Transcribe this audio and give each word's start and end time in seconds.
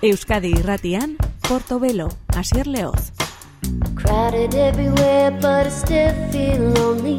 Euskadi 0.00 0.52
irratian, 0.54 1.16
Portobelo, 1.42 2.06
Asier 2.38 2.68
Leoz. 2.70 3.10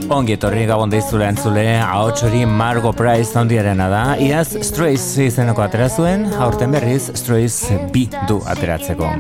Ongi 0.10 0.36
etorri 0.38 0.64
gabon 0.70 0.94
deizule 0.94 1.28
entzule, 1.28 1.66
hori 1.84 2.46
Margo 2.48 2.94
Price 2.96 3.36
ondiarena 3.36 3.90
da, 3.92 4.04
iaz 4.16 4.56
Strays 4.64 5.04
izeneko 5.20 5.66
atera 5.66 5.90
zuen, 5.90 6.24
aurten 6.40 6.72
berriz 6.72 7.12
Strays 7.20 7.66
B 7.92 8.06
du 8.32 8.40
ateratzeko. 8.48 9.12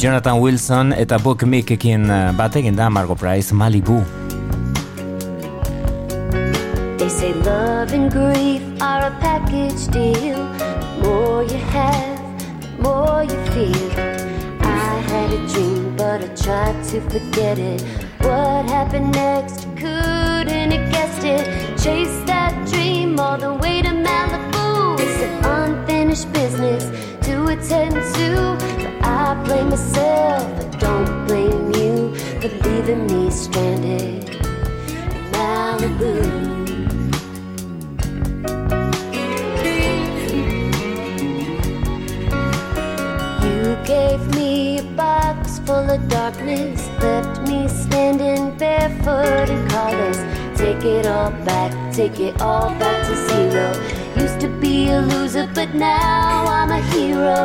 Jonathan 0.00 0.40
Wilson 0.40 0.94
eta 0.96 1.18
Book 1.18 1.44
Mikekin 1.44 2.08
batekin 2.40 2.80
da 2.80 2.88
Margo 2.88 3.14
Price 3.14 3.52
Malibu. 3.52 4.00
They 6.96 7.10
say 7.10 7.34
love 7.44 7.92
and 7.92 8.10
grief 8.10 8.62
are 8.80 9.04
a 9.04 9.12
package 9.20 9.92
deal 9.92 10.73
More 11.04 11.42
you 11.42 11.58
have, 11.58 12.20
more 12.78 13.22
you 13.24 13.38
feel 13.52 13.90
I 14.60 14.94
had 15.12 15.30
a 15.32 15.46
dream, 15.52 15.94
but 15.96 16.22
I 16.22 16.28
tried 16.34 16.82
to 16.84 17.00
forget 17.10 17.58
it. 17.58 17.82
What 18.20 18.64
happened 18.64 19.12
next? 19.12 19.66
Couldn't 19.76 20.70
have 20.70 20.90
guessed 20.90 21.24
it. 21.24 21.44
Chase 21.78 22.18
that 22.26 22.52
dream 22.70 23.20
all 23.20 23.36
the 23.36 23.52
way 23.52 23.82
to 23.82 23.88
Malibu. 23.88 24.98
It's 24.98 25.20
an 25.22 25.44
unfinished 25.44 26.32
business 26.32 26.84
to 27.26 27.48
attend 27.48 27.96
to. 28.16 28.56
But 28.80 29.04
I 29.04 29.42
blame 29.44 29.68
myself, 29.68 30.42
I 30.58 30.78
don't 30.78 31.26
blame 31.26 31.72
you 31.74 32.14
for 32.40 32.48
leaving 32.66 33.06
me 33.06 33.30
stranded 33.30 34.30
in 34.30 35.32
Malibu. 35.32 36.53
Gave 43.94 44.26
me 44.34 44.78
a 44.78 44.82
box 45.02 45.60
full 45.66 45.88
of 45.96 46.00
darkness, 46.08 46.80
left 47.00 47.42
me 47.48 47.68
standing 47.68 48.44
barefoot 48.58 49.48
and 49.54 49.64
colors. 49.70 50.18
Take 50.58 50.84
it 50.96 51.06
all 51.06 51.30
back, 51.50 51.70
take 51.92 52.18
it 52.18 52.34
all 52.40 52.70
back 52.82 52.98
to 53.08 53.14
zero. 53.28 53.68
Used 54.24 54.40
to 54.40 54.48
be 54.62 54.76
a 54.88 55.00
loser, 55.00 55.46
but 55.58 55.74
now 55.74 56.44
I'm 56.58 56.70
a 56.80 56.82
hero. 56.94 57.42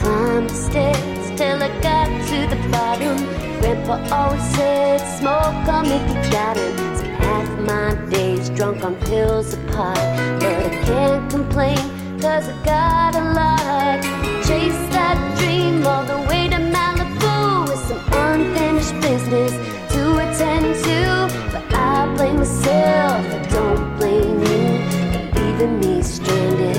Climbed 0.00 0.50
the 0.50 0.58
stairs 0.66 1.26
till 1.38 1.58
I 1.68 1.70
got 1.88 2.08
to 2.30 2.38
the 2.52 2.60
bottom. 2.76 3.18
Grandpa 3.60 3.96
always 4.16 4.46
said, 4.56 4.98
smoke 5.18 5.68
on 5.76 5.84
me 5.90 5.96
if 6.00 6.08
you 6.10 6.32
got 6.32 6.56
it. 6.56 6.74
half 7.22 7.48
my 7.70 7.88
days 8.10 8.50
drunk 8.50 8.84
on 8.84 8.94
pills 9.10 9.54
apart, 9.54 10.06
but 10.40 10.56
I 10.66 10.70
can't 10.86 11.30
complain 11.30 11.97
Cause 12.20 12.48
I 12.48 12.64
got 12.64 13.14
a 13.14 13.22
lot. 13.32 14.02
Chase 14.44 14.74
that 14.90 15.38
dream 15.38 15.86
all 15.86 16.04
the 16.04 16.18
way 16.28 16.48
to 16.48 16.56
Malibu 16.56 17.68
with 17.68 17.78
some 17.86 18.02
unfinished 18.12 19.00
business 19.00 19.52
to 19.92 20.16
attend 20.18 20.74
to. 20.82 21.28
But 21.52 21.72
I 21.72 22.12
blame 22.16 22.38
myself, 22.38 23.24
I 23.24 23.38
don't 23.50 23.96
blame 23.98 24.40
you 24.40 25.32
for 25.32 25.40
leaving 25.40 25.78
me 25.78 26.02
stranded 26.02 26.76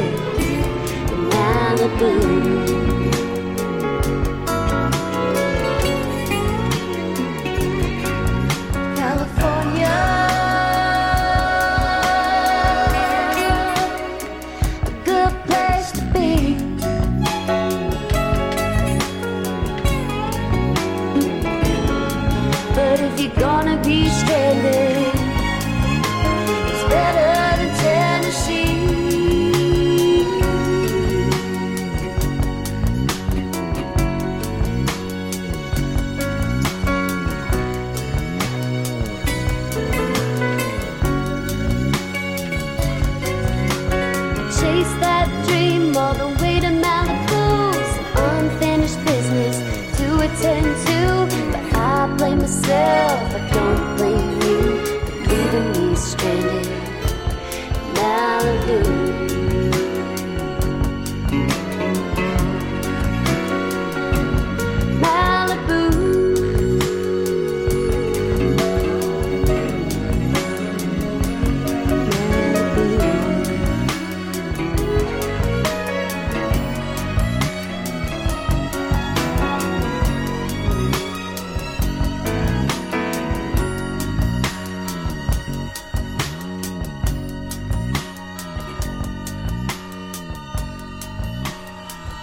in 1.10 1.30
Malibu. 1.30 2.89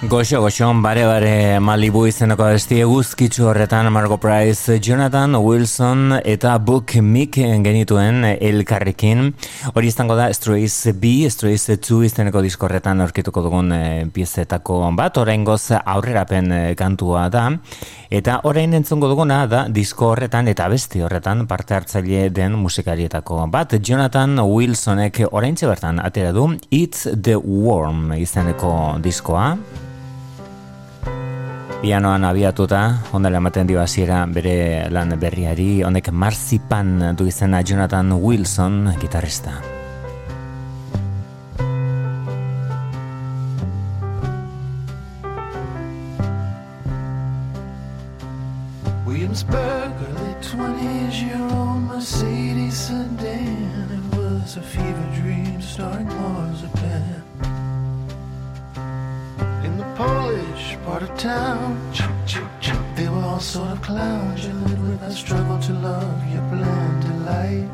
Goxo, 0.02 0.42
goxo, 0.42 0.66
bare, 0.82 1.06
bare, 1.08 1.58
Malibu 1.58 2.02
izeneko 2.04 2.44
abesti 2.44 2.82
eguzkitzu 2.84 3.46
horretan 3.48 3.88
Margo 3.88 4.18
Price, 4.20 4.74
Jonathan 4.76 5.38
Wilson 5.40 6.18
eta 6.20 6.58
Book 6.58 6.92
Mick 7.00 7.38
genituen 7.64 8.26
elkarrekin. 8.28 9.30
Hori 9.72 9.88
izango 9.88 10.12
da 10.18 10.26
Strays 10.36 10.90
B, 11.00 11.24
Strays 11.32 11.64
2 11.70 12.02
izeneko 12.10 12.42
diskorretan 12.44 13.00
aurkituko 13.00 13.40
dugun 13.46 13.72
e, 13.72 13.80
piezetako 14.12 14.82
bat, 14.98 15.16
orain 15.16 15.48
goz 15.48 15.72
aurrerapen 15.78 16.52
e, 16.52 16.60
kantua 16.76 17.30
da. 17.32 17.46
Eta 18.12 18.42
orain 18.44 18.76
entzongo 18.76 19.08
duguna 19.08 19.46
da 19.48 19.64
disko 19.72 20.12
horretan 20.12 20.52
eta 20.52 20.68
besti 20.68 21.00
horretan 21.08 21.46
parte 21.48 21.72
hartzaile 21.74 22.28
den 22.28 22.60
musikarietako 22.60 23.46
bat. 23.48 23.72
Jonathan 23.80 24.44
Wilsonek 24.44 25.24
orain 25.32 25.56
bertan 25.56 26.04
atera 26.04 26.36
du 26.36 26.50
It's 26.70 27.08
the 27.16 27.40
Worm 27.40 28.12
izeneko 28.20 29.00
diskoa. 29.00 29.54
Pianoan 31.76 32.24
abiatuta, 32.24 33.02
ondela 33.12 33.36
ematen 33.36 33.68
dio 33.68 33.82
hasiera 33.82 34.22
bere 34.32 34.88
lan 34.90 35.12
berriari, 35.20 35.82
honek 35.84 36.08
Marzipan 36.08 37.12
du 37.18 37.26
izena 37.28 37.60
Jonathan 37.60 38.14
Wilson, 38.16 38.94
gitarrista. 39.00 39.60
Williamsburg, 49.06 49.92
early 50.08 50.34
20s, 50.40 51.20
your 51.28 51.44
old 51.60 51.82
Mercedes 51.92 52.88
sedan. 52.88 53.88
It 53.92 54.16
was 54.16 54.56
a 54.56 54.62
fever 54.62 54.95
part 60.86 61.02
of 61.02 61.18
town. 61.18 61.76
They 62.94 63.08
were 63.08 63.24
all 63.30 63.40
sort 63.40 63.70
of 63.72 63.82
clowns. 63.82 64.46
You 64.46 64.52
lived 64.52 64.82
with 64.88 65.02
a 65.02 65.12
struggle 65.12 65.58
to 65.58 65.72
love 65.72 66.18
your 66.32 66.42
bland 66.52 67.02
delight. 67.02 67.68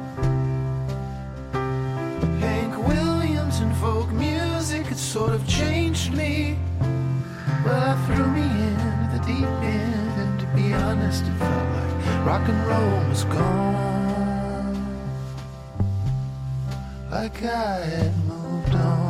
Hank 2.40 2.74
Williams 2.88 3.60
and 3.60 3.76
folk 3.76 4.10
music 4.12 4.86
had 4.86 4.96
sort 4.96 5.32
of 5.34 5.46
changed 5.46 6.14
me. 6.14 6.56
Well, 7.64 7.82
I 7.90 7.94
threw 8.06 8.26
me 8.40 8.48
in 8.68 8.78
the 9.14 9.20
deep 9.26 9.54
end, 9.78 10.14
and 10.22 10.40
to 10.40 10.46
be 10.56 10.72
honest, 10.72 11.22
it 11.22 11.36
felt 11.38 11.68
like 11.76 12.26
rock 12.26 12.48
and 12.48 12.60
roll 12.70 13.08
was 13.10 13.24
gone. 13.24 14.74
Like 17.10 17.42
I 17.42 17.84
had 17.94 18.16
moved 18.24 18.74
on. 18.74 19.01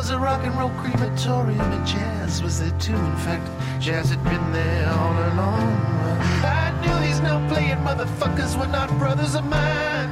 Was 0.00 0.10
a 0.10 0.18
rock 0.18 0.42
and 0.44 0.56
roll 0.58 0.70
crematorium, 0.80 1.60
and 1.60 1.86
jazz 1.86 2.42
was 2.42 2.58
there 2.58 2.78
too. 2.78 2.94
In 2.94 3.16
fact, 3.18 3.46
jazz 3.80 4.08
had 4.08 4.22
been 4.24 4.52
there 4.52 4.88
all 4.88 5.12
along. 5.32 5.66
I 6.42 6.72
knew 6.80 7.06
these 7.06 7.20
now 7.20 7.38
playing 7.52 7.78
motherfuckers 7.78 8.58
were 8.58 8.66
not 8.66 8.88
brothers 8.98 9.34
of 9.34 9.44
mine, 9.44 10.10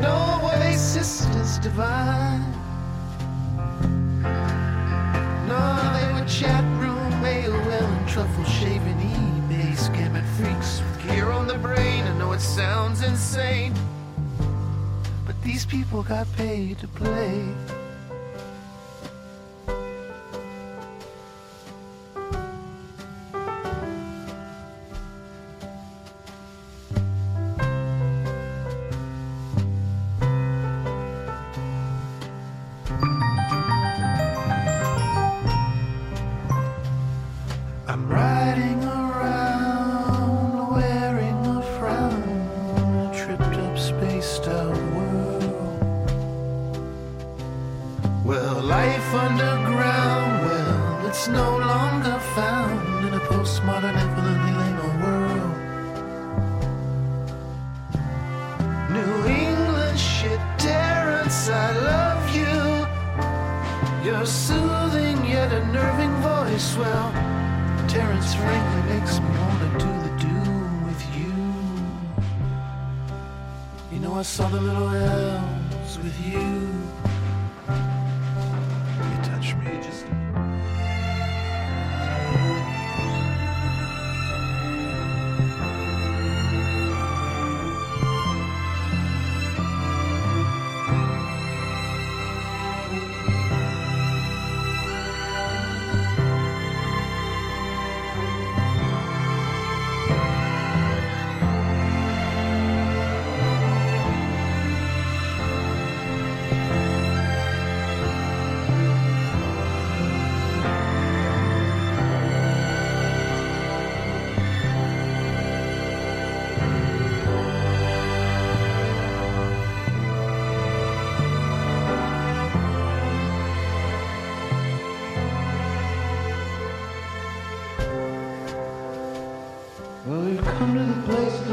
nor 0.00 0.42
were 0.42 0.58
they 0.58 0.74
sisters 0.74 1.58
divine. 1.58 2.40
No, 5.46 5.62
they 5.96 6.08
were 6.14 6.26
chat 6.26 6.64
room, 6.80 7.12
AOL, 7.22 7.98
and 7.98 8.08
truffle 8.08 8.44
shaving 8.44 8.98
eBay 8.98 9.76
scamming 9.76 10.26
freaks 10.36 10.80
with 10.80 11.06
gear 11.06 11.30
on 11.30 11.46
the 11.46 11.58
brain. 11.58 12.04
I 12.04 12.16
know 12.18 12.32
it 12.32 12.40
sounds 12.40 13.02
insane, 13.02 13.74
these 15.44 15.66
people 15.66 16.02
got 16.02 16.26
paid 16.36 16.78
to 16.78 16.88
play. 16.88 17.83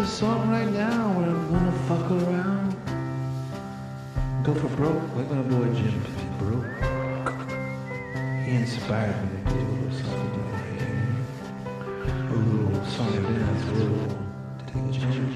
The 0.01 0.07
song 0.07 0.49
right 0.49 0.71
now 0.71 1.13
where 1.13 1.29
I'm 1.29 1.51
gonna 1.51 1.71
fuck 1.87 2.09
around. 2.09 2.73
Go 4.43 4.55
for 4.55 4.67
broke 4.75 5.15
like 5.15 5.29
my 5.29 5.43
boy 5.43 5.71
Jim 5.75 6.03
broke. 6.39 6.65
He 8.43 8.51
inspired 8.55 9.21
me 9.31 9.37
to 9.43 9.53
do 9.53 9.59
a 9.59 9.61
little 9.61 9.91
something 10.01 10.31
different. 10.33 11.21
A 12.31 12.33
little 12.33 12.81
and 13.15 13.25
dance, 13.27 13.63
a 13.63 13.73
little 13.73 14.09
take 14.65 14.85
a 14.89 14.99
chance. 14.99 15.30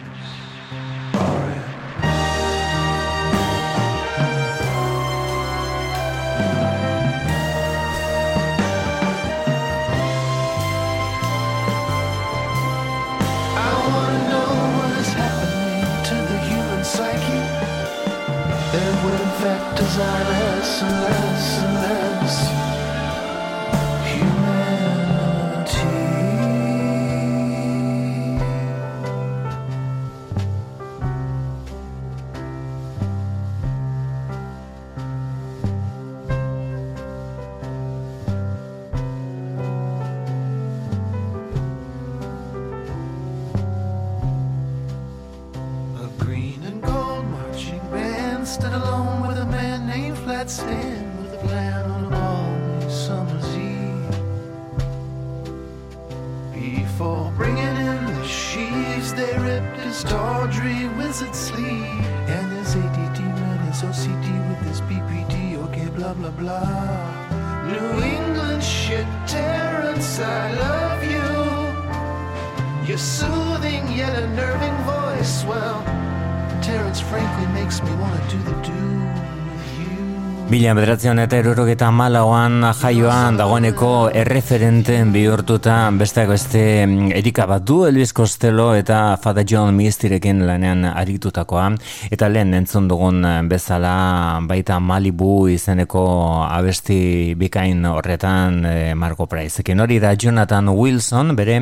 Mila 80.65 80.79
bederatzen 80.79 81.19
eta 81.21 81.37
erorogeta 81.37 81.91
malauan 81.93 82.63
jaioan 82.79 83.35
dagoeneko 83.37 83.89
erreferenten 84.17 85.11
bihurtuta 85.13 85.75
besteak 85.93 86.31
beste 86.31 86.63
mm, 86.87 87.11
Erika 87.19 87.45
bat 87.45 87.61
du 87.61 87.83
Elvis 87.85 88.15
Costello 88.17 88.71
eta 88.73 89.13
Fada 89.21 89.43
John 89.45 89.75
Mistirekin 89.77 90.41
lanean 90.47 90.81
aritutakoa 90.89 91.67
eta 92.09 92.29
lehen 92.33 92.55
entzun 92.57 92.87
dugun 92.89 93.21
bezala 93.45 94.39
baita 94.49 94.79
Malibu 94.81 95.51
izeneko 95.53 96.07
abesti 96.47 97.35
bikain 97.37 97.85
horretan 97.85 98.57
eh, 98.65 98.95
Marco 98.97 99.29
Priceekin 99.29 99.85
hori 99.85 99.99
da 100.01 100.15
Jonathan 100.17 100.73
Wilson 100.73 101.35
bere 101.37 101.59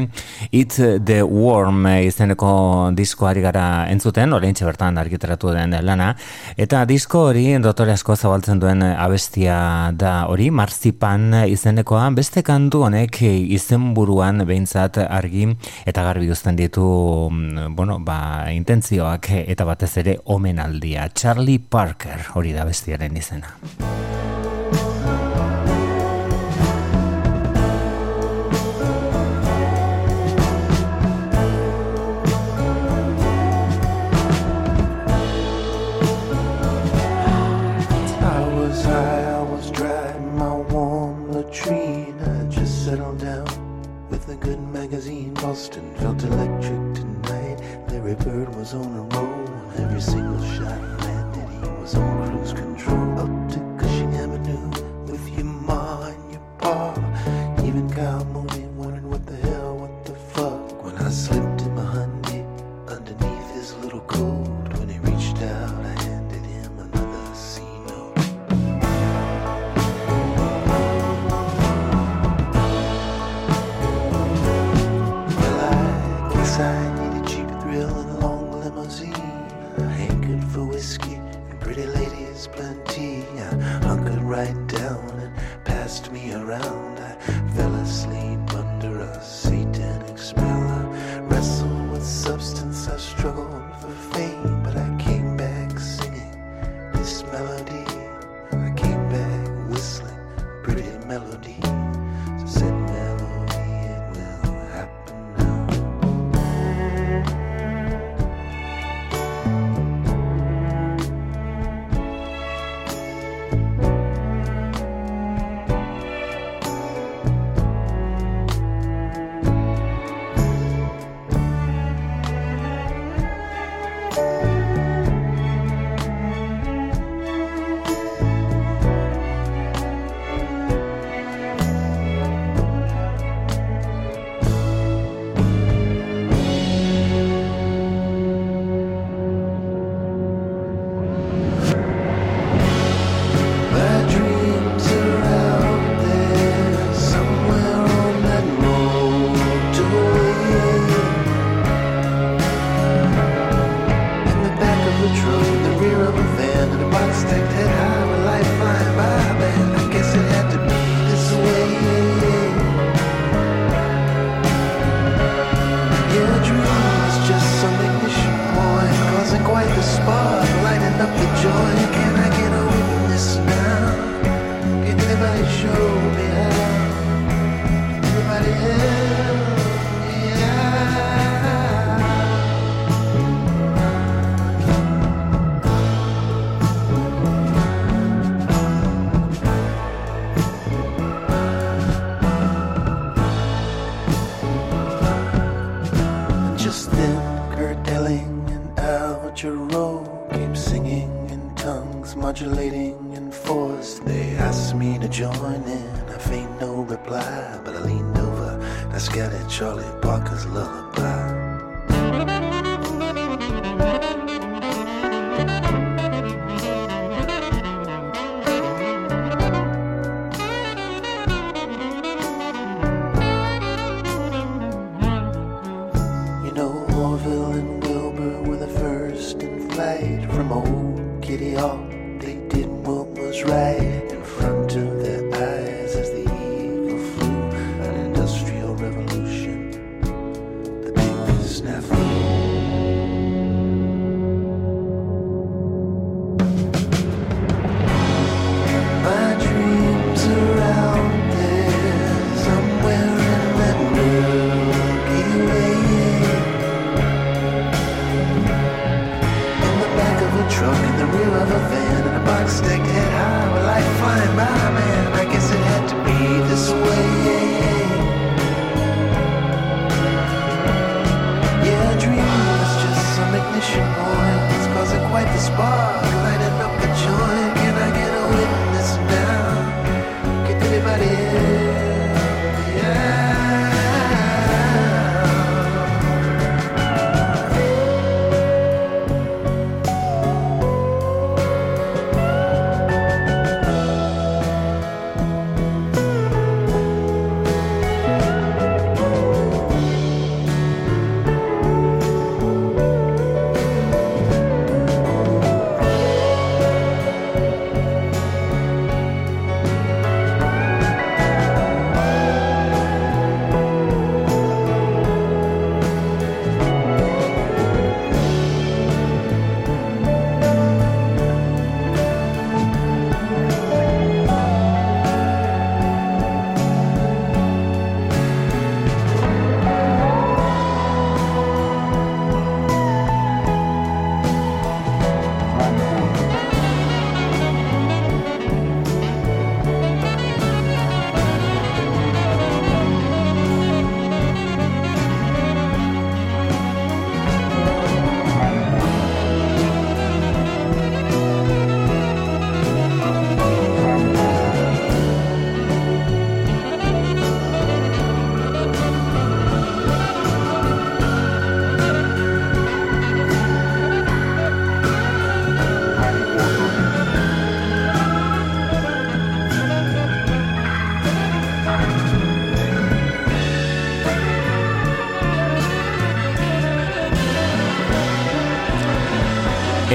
It 0.51 0.79
the 0.79 1.19
Worm 1.27 1.89
izeneko 2.05 2.53
diskoari 2.95 3.43
gara 3.43 3.67
entzuten 3.91 4.31
oraintxe 4.39 4.63
bertan 4.63 5.03
argitaratu 5.03 5.51
den 5.51 5.75
lana. 5.83 6.13
Eta 6.55 6.85
disko 6.87 7.27
hori 7.33 7.49
dotore 7.59 7.91
asko 7.97 8.15
zabaltzen 8.15 8.63
duen 8.63 8.92
abestia 8.97 9.91
da 9.97 10.13
hori. 10.29 10.49
Marzipan 10.51 11.33
izenekoa 11.47 12.09
beste 12.15 12.43
kantu 12.45 12.83
honek 12.87 13.21
izenburuan 13.27 14.45
behintzat 14.47 15.01
argi 15.03 15.47
eta 15.85 16.05
garbi 16.05 16.29
uzten 16.31 16.59
ditu 16.59 16.85
mm, 17.31 17.75
bueno, 17.75 17.99
ba, 17.99 18.49
intentzioak 18.53 19.31
eta 19.43 19.65
batez 19.65 19.95
ere 20.03 20.17
omenaldia. 20.25 21.09
Charlie 21.13 21.59
Parker 21.59 22.31
hori 22.35 22.53
da 22.53 22.65
bestiaren 22.69 23.17
izena 23.17 23.57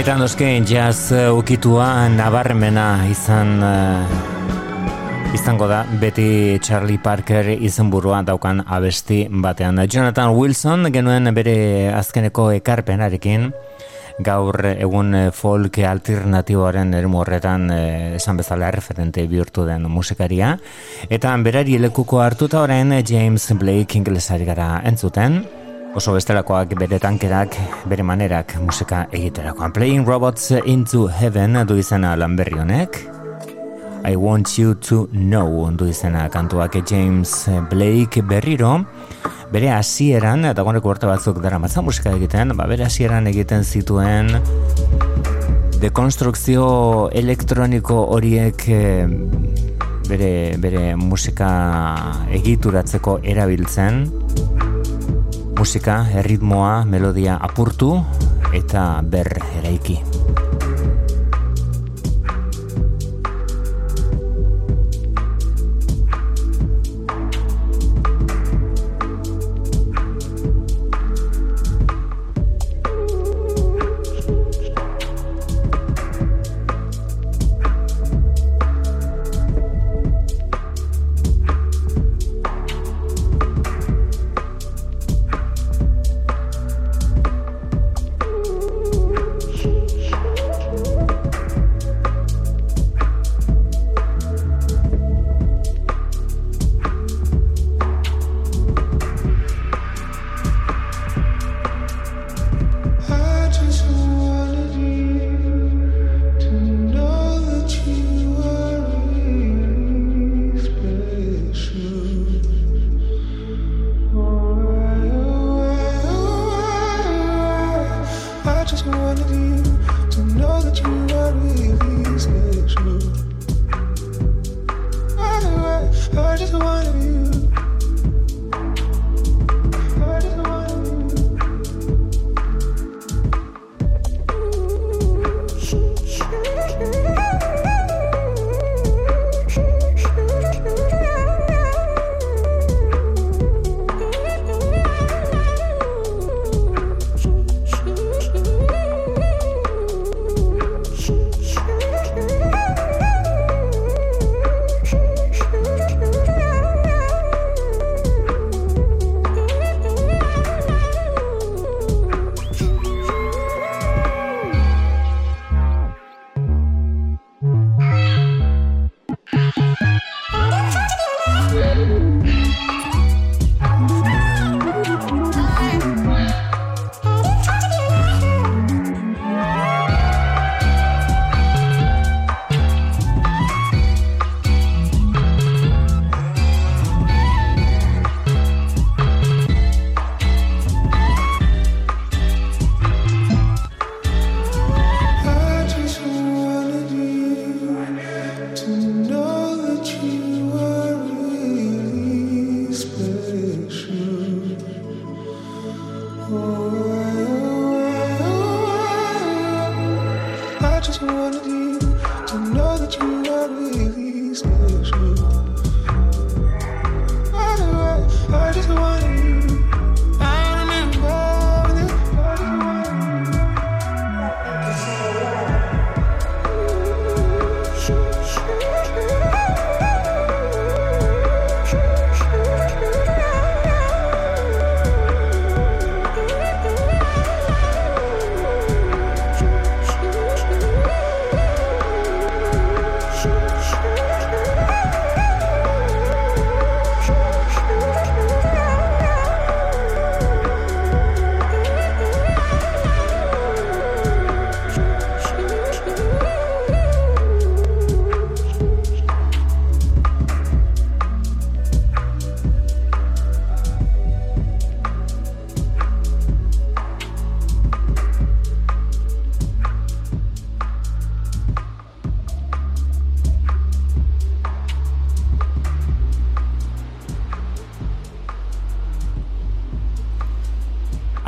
Eta 0.08 0.16
noske 0.16 0.46
jazz 0.64 1.12
ukitua 1.36 2.08
nabarmena 2.08 3.04
izan 3.12 3.58
uh, 3.60 5.34
izango 5.36 5.66
da. 5.68 5.82
Beti 6.00 6.56
Charlie 6.64 6.96
Parker 6.96 7.50
izenburua 7.52 8.22
daukan 8.24 8.62
abesti 8.64 9.26
batean. 9.28 9.82
Jonathan 9.84 10.32
Wilson 10.32 10.88
genuen 10.94 11.28
bere 11.36 11.92
azkeneko 11.92 12.46
ekarpenarekin. 12.56 13.50
Gaur 14.24 14.70
egun 14.70 15.12
folk 15.36 15.76
alternatiboaren 15.76 16.96
eremu 17.02 17.20
horretan 17.20 17.68
eh, 17.68 18.16
esan 18.16 18.40
bezala 18.40 18.72
referente 18.72 19.26
bihurtu 19.28 19.68
den 19.68 19.90
musikaria. 19.92 20.54
Eta 21.12 21.36
berari 21.44 21.76
lekuko 21.84 22.24
hartuta 22.24 22.64
orain 22.64 22.96
James 23.04 23.52
Blake 23.60 24.00
inglesari 24.00 24.48
gara 24.48 24.78
entzuten 24.88 25.42
Oso 25.96 26.12
bestelakoak 26.12 26.74
bere 26.76 26.98
tankerak, 27.00 27.54
bere 27.88 28.04
manerak 28.04 28.56
musika 28.60 29.06
egiterakoan. 29.12 29.72
Playing 29.72 30.04
Robots 30.04 30.50
into 30.64 31.06
Heaven 31.08 31.56
du 31.66 31.78
izena 31.80 32.16
lan 32.16 32.36
berri 32.36 32.58
honek. 32.60 32.98
I 34.04 34.16
want 34.16 34.58
you 34.58 34.74
to 34.88 35.06
know 35.12 35.70
du 35.70 35.88
izena 35.88 36.28
kantuak 36.28 36.76
James 36.84 37.48
Blake 37.70 38.22
berriro. 38.22 38.84
Bere 39.52 39.70
hasieran 39.72 40.44
eta 40.44 40.62
goneko 40.62 40.92
urte 40.92 41.08
batzuk 41.08 41.40
dara 41.42 41.58
matza 41.58 41.80
musika 41.80 42.12
egiten, 42.12 42.52
ba, 42.56 42.66
bere 42.68 42.84
hasieran 42.84 43.26
egiten 43.26 43.64
zituen 43.64 44.36
dekonstrukzio 45.80 47.08
elektroniko 47.14 48.00
horiek 48.16 48.64
eh, 48.68 49.06
bere, 50.08 50.32
bere 50.58 50.96
musika 50.98 51.50
egituratzeko 52.34 53.20
erabiltzen 53.22 54.02
musika, 55.58 56.04
erritmoa, 56.14 56.84
melodia 56.86 57.34
apurtu 57.42 57.90
eta 58.54 58.84
ber 59.02 59.34
eraiki. 59.58 60.07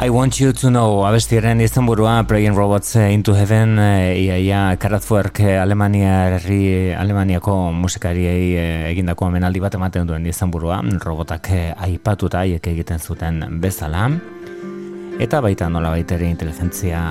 I 0.02 0.08
want 0.08 0.40
you 0.40 0.54
to 0.54 0.70
know 0.70 1.04
abestiaren 1.04 1.60
izan 1.60 1.84
burua 1.84 2.22
Playing 2.24 2.56
Robots 2.56 2.94
eh, 2.96 3.10
into 3.12 3.34
Heaven 3.36 3.76
eh, 3.78 4.40
ia 4.40 4.78
Karatfuerk 4.80 5.40
eh, 5.44 5.58
Alemania 5.60 6.38
herri 6.38 6.94
Alemaniako 6.96 7.68
musikariei 7.76 8.56
egindako 8.94 9.28
amenaldi 9.28 9.60
bat 9.60 9.76
ematen 9.76 10.08
duen 10.08 10.24
izan 10.24 10.50
robotak 10.50 11.50
aipatuta 11.76 12.40
haiek 12.40 12.66
egiten 12.72 12.98
zuten 12.98 13.60
bezala 13.60 14.08
eta 15.20 15.42
baita 15.42 15.68
nola 15.68 15.90
baitere 15.90 16.30
inteligentzia 16.30 17.04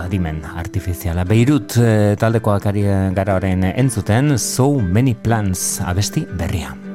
adimen 0.00 0.40
artifiziala. 0.56 1.24
Beirut 1.24 1.76
taldekoak 2.16 2.66
ari 2.66 2.88
gara 3.12 3.34
horrein 3.36 3.64
entzuten, 3.74 4.38
So 4.38 4.80
Many 4.80 5.14
Plans 5.14 5.82
abesti 5.84 6.24
berria. 6.24 6.87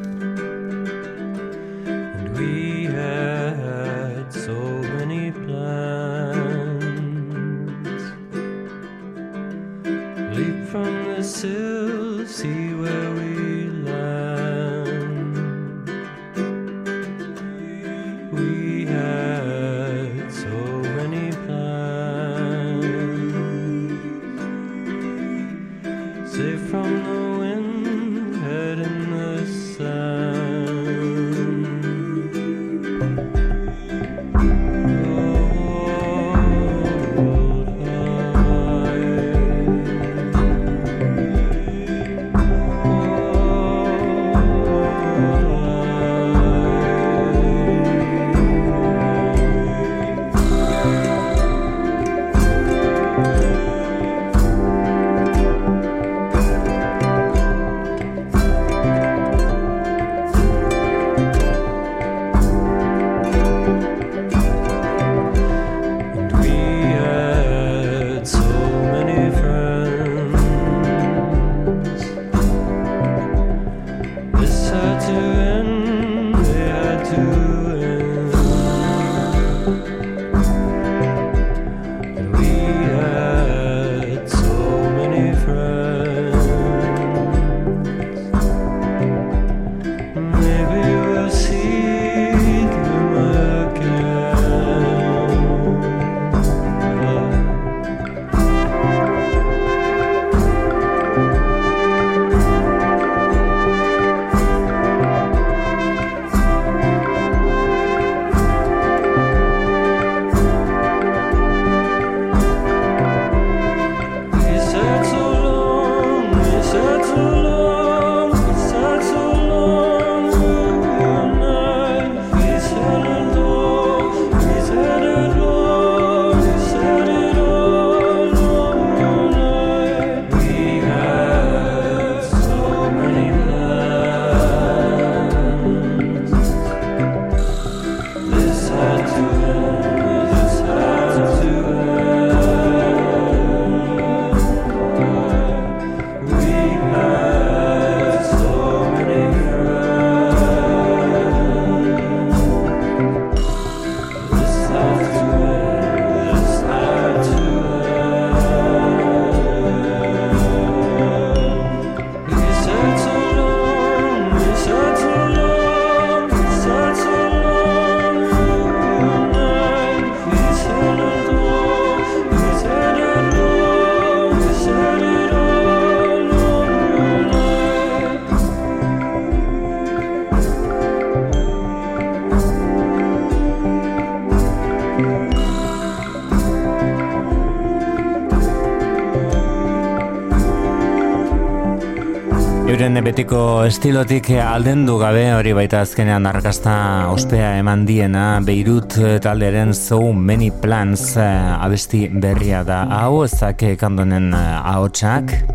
Betiko 192.83 193.63
estilotik 193.63 194.27
aldendu 194.43 194.97
gabe 194.99 195.21
hori 195.31 195.53
baita 195.55 195.79
azkenean 195.85 196.25
arrakasta 196.27 196.73
ospea 197.13 197.53
eman 197.61 197.85
diena 197.87 198.41
Beirut 198.43 198.97
talderen 199.23 199.71
So 199.73 200.11
Many 200.11 200.51
Plans 200.51 201.15
eh, 201.15 201.63
abesti 201.63 202.09
berria 202.11 202.63
da. 202.67 202.83
Hau 202.91 203.23
ezak 203.23 203.63
kandonen 203.79 204.33
eh, 204.35 204.73
ahotsak 204.75 205.52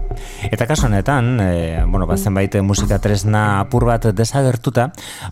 Eta 0.50 0.66
kaso 0.66 0.86
honetan, 0.86 1.38
e, 1.40 1.84
bueno, 1.84 2.06
ba, 2.06 2.16
zenbait 2.16 2.54
musika 2.64 2.98
tresna 2.98 3.60
apur 3.60 3.84
bat 3.84 4.06
desagertuta, 4.16 4.86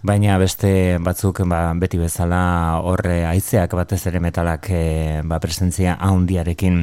baina 0.04 0.36
beste 0.36 0.98
batzuk 1.00 1.40
ba, 1.48 1.72
beti 1.72 1.96
bezala 1.96 2.82
horre 2.84 3.22
aizeak 3.24 3.72
batez 3.78 4.02
ere 4.10 4.20
metalak 4.20 4.68
e, 4.68 5.22
ba, 5.24 5.38
presentzia 5.40 5.94
handiarekin. 5.96 6.82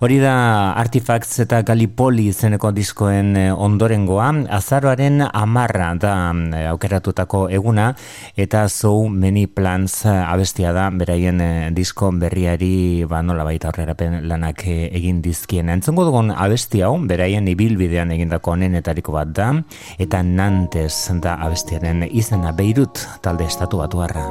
Hori 0.00 0.16
da 0.22 0.72
Artifacts 0.80 1.42
eta 1.44 1.60
Galipoli 1.60 2.30
izeneko 2.30 2.70
diskoen 2.72 3.36
ondorengoa, 3.52 4.30
azaroaren 4.56 5.26
amarra 5.28 5.92
da 6.00 6.14
aukeratutako 6.70 7.50
eguna, 7.52 7.90
eta 8.36 8.64
So 8.72 9.10
Many 9.10 9.44
Plans 9.46 10.06
abestia 10.06 10.72
da, 10.72 10.88
beraien 10.88 11.40
e, 11.44 11.50
disko 11.76 12.08
berriari 12.16 13.04
ba, 13.04 13.20
nola 13.20 13.44
baita 13.44 13.68
horrerapen 13.68 14.22
lanak 14.30 14.64
e, 14.72 14.88
egin 14.88 15.20
dizkien. 15.20 15.68
Entzongo 15.68 16.08
dugun 16.08 16.32
abestia 16.32 16.88
hau, 16.88 16.96
beraien 17.04 17.44
ibilbidean 17.74 18.14
egindako 18.14 18.54
onenetariko 18.54 19.14
bat 19.14 19.34
da, 19.34 19.50
eta 19.98 20.22
Nantes 20.22 21.10
da 21.22 21.38
abestiaren 21.44 22.06
izena 22.10 22.52
Beirut 22.54 23.02
talde 23.22 23.48
estatu 23.50 23.82
batu 23.82 24.02
harra. 24.04 24.26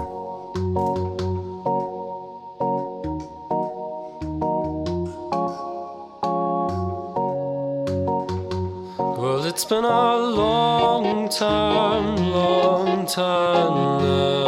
Well, 9.24 9.46
it's 9.46 9.66
been 9.66 9.86
a 9.86 10.18
long 10.18 11.30
time, 11.30 12.16
long 12.32 13.06
time 13.06 13.76
now 14.04 14.44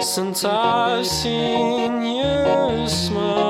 Since 0.00 0.44
I've 0.44 1.06
seen 1.06 2.02
you 2.02 2.88
smile 2.88 3.45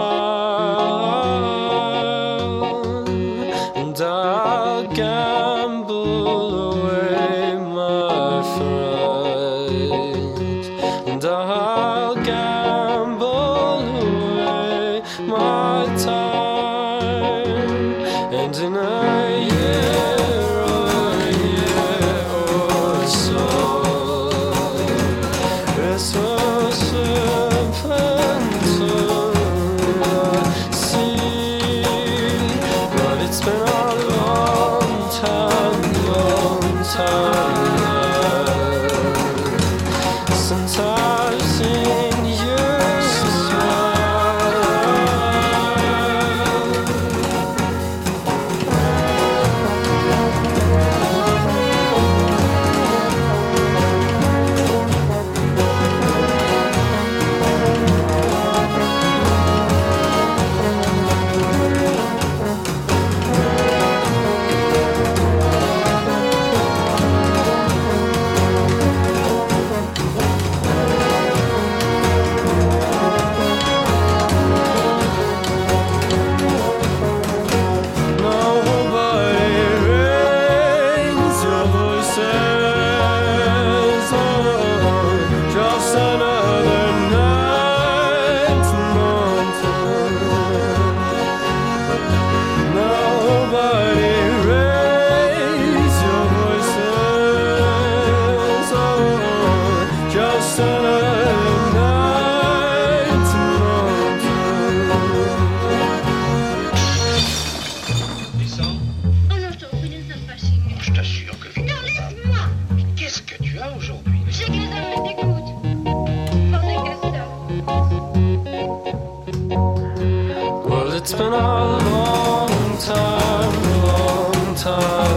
been 121.19 121.33
a 121.33 121.79
long 121.91 122.79
time, 122.79 123.83
long 123.83 124.55
time 124.55 125.17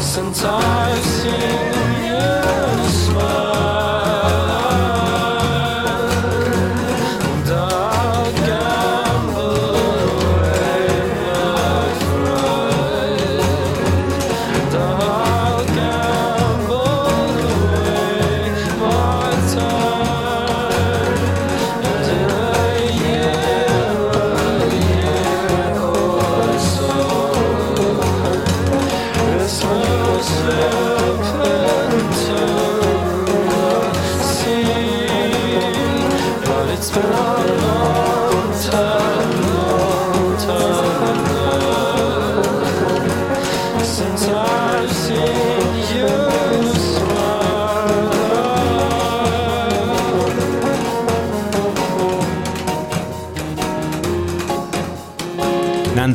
since 0.00 0.44
I've 0.44 1.09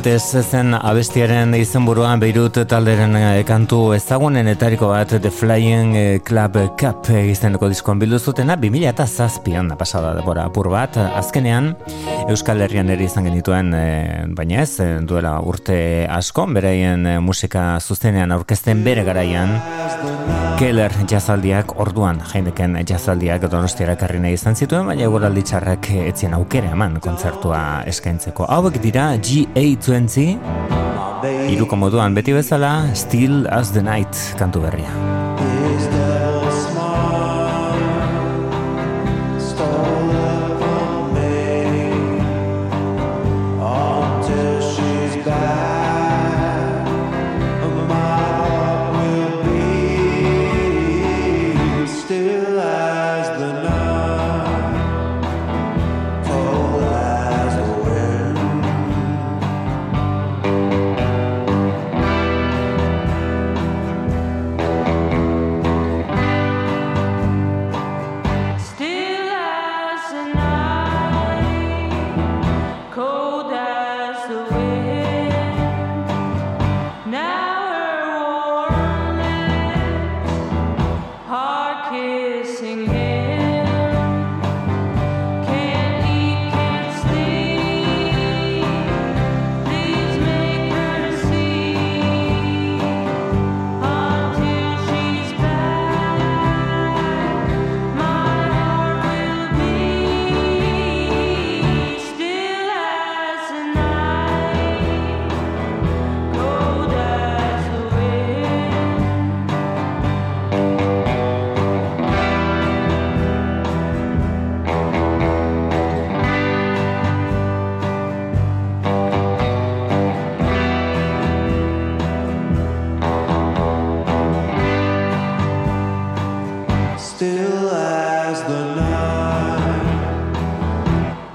Nantes 0.06 0.46
zen 0.52 0.70
abestiaren 0.70 1.50
izenburuan 1.58 2.20
Beirut 2.22 2.60
talderen 2.70 3.16
eh, 3.18 3.40
kantu 3.42 3.88
ezagunen 3.96 4.46
etariko 4.46 4.92
bat 4.92 5.16
The 5.16 5.32
Flying 5.34 5.96
eh, 5.98 6.20
Club 6.22 6.60
Cup 6.78 7.10
izeneko 7.10 7.66
diskoan 7.72 7.98
bildu 7.98 8.20
zutena 8.22 8.54
2000 8.54 8.86
eta 8.92 9.02
zazpian 9.02 9.74
pasada 9.74 10.14
debora 10.14 10.46
apur 10.46 10.70
bat. 10.70 10.94
Azkenean 10.94 11.72
Euskal 12.30 12.62
Herrian 12.62 12.94
ere 12.94 13.02
izan 13.02 13.26
genituen 13.26 13.74
eh, 13.74 14.22
baina 14.30 14.62
ez 14.62 14.78
duela 15.10 15.40
urte 15.42 16.06
asko 16.06 16.46
bereien 16.54 17.02
eh, 17.02 17.18
musika 17.18 17.72
zuzenean 17.82 18.30
aurkezten 18.38 18.86
bere 18.86 19.02
garaian 19.02 19.58
Keller 20.56 20.88
jazaldiak 21.04 21.74
orduan 21.82 22.16
jaineken 22.30 22.78
jazaldiak 22.88 23.42
donostiara 23.52 23.92
karri 24.00 24.22
nahi 24.24 24.38
izan 24.38 24.56
zituen, 24.56 24.86
baina 24.88 25.04
eguraldi 25.04 25.42
txarrak 25.50 25.90
etzien 26.06 26.32
aukere 26.38 26.70
eman 26.72 26.96
kontzertua 27.04 27.60
eskaintzeko. 27.92 28.48
Hauek 28.56 28.80
dira 28.80 29.10
GA20, 29.20 30.26
iruko 31.52 31.76
moduan 31.76 32.16
beti 32.16 32.32
bezala, 32.32 32.72
Still 32.96 33.44
as 33.52 33.76
the 33.76 33.84
Night 33.84 34.16
kantu 34.40 34.64
berria. 34.64 35.25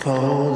Cold 0.01 0.50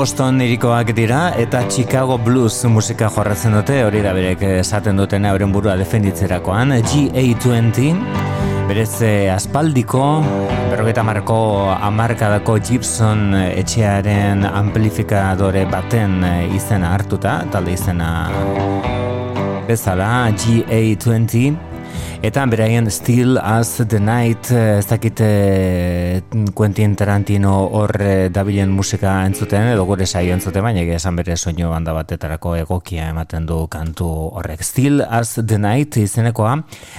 Boston 0.00 0.38
irikoak 0.40 0.94
dira 0.96 1.34
eta 1.36 1.58
Chicago 1.68 2.14
Blues 2.16 2.64
musika 2.72 3.10
jorratzen 3.12 3.52
dute, 3.52 3.74
hori 3.84 4.00
da 4.00 4.14
berek 4.16 4.40
esaten 4.48 4.96
dutena 4.96 5.34
euren 5.34 5.52
burua 5.52 5.74
defenditzerakoan, 5.76 6.72
GA20, 6.88 7.90
berez 8.70 9.02
eh, 9.04 9.28
aspaldiko, 9.28 10.06
berrogeita 10.70 11.04
marko 11.04 11.36
amarkadako 11.74 12.56
Gibson 12.64 13.36
etxearen 13.42 14.48
amplifikadore 14.48 15.66
baten 15.68 16.22
eh, 16.24 16.48
izena 16.56 16.94
hartuta, 16.96 17.42
talde 17.52 17.76
izena 17.76 18.14
bezala, 19.68 20.30
GA20, 20.32 21.69
Eta 22.20 22.42
beraien 22.44 22.84
Still 22.92 23.38
as 23.38 23.78
the 23.88 23.98
Night 23.98 24.50
eh, 24.52 24.76
ez 24.78 24.86
dakit 24.90 25.20
eh, 25.24 26.20
Quentin 26.52 26.92
Tarantino 26.92 27.54
hor 27.72 27.96
eh, 27.96 28.28
dabilen 28.28 28.68
musika 28.76 29.14
entzuten 29.24 29.70
edo 29.72 29.86
gure 29.88 30.04
saio 30.04 30.34
entzuten 30.36 30.60
baina 30.60 30.82
esan 30.84 31.16
bere 31.16 31.38
soinu 31.40 31.70
banda 31.72 31.94
batetarako 31.96 32.58
egokia 32.58 33.08
ematen 33.08 33.46
du 33.48 33.62
kantu 33.72 34.10
horrek. 34.36 34.60
Still 34.60 35.00
as 35.00 35.38
the 35.40 35.56
Night 35.56 35.96
izenekoa 35.96 36.58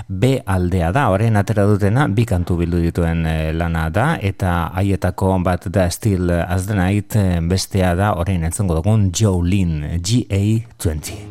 B 0.09 0.39
aldea 0.41 0.89
da. 0.91 1.11
Orain 1.13 1.37
atera 1.37 1.67
dutena 1.69 2.07
bi 2.09 2.25
kantu 2.25 2.57
bildu 2.57 2.81
dituen 2.81 3.21
lana 3.53 3.89
da. 3.93 4.15
Eta 4.17 4.71
haietako 4.73 5.35
bat 5.45 5.69
da 5.69 5.85
Still 5.93 6.31
as 6.31 6.65
the 6.65 6.73
Night 6.73 7.13
bestea 7.45 7.93
da 7.93 8.15
orain 8.17 8.41
entzungo 8.49 8.81
dugun 8.81 9.11
Jolene 9.13 9.99
GA20 10.01 11.30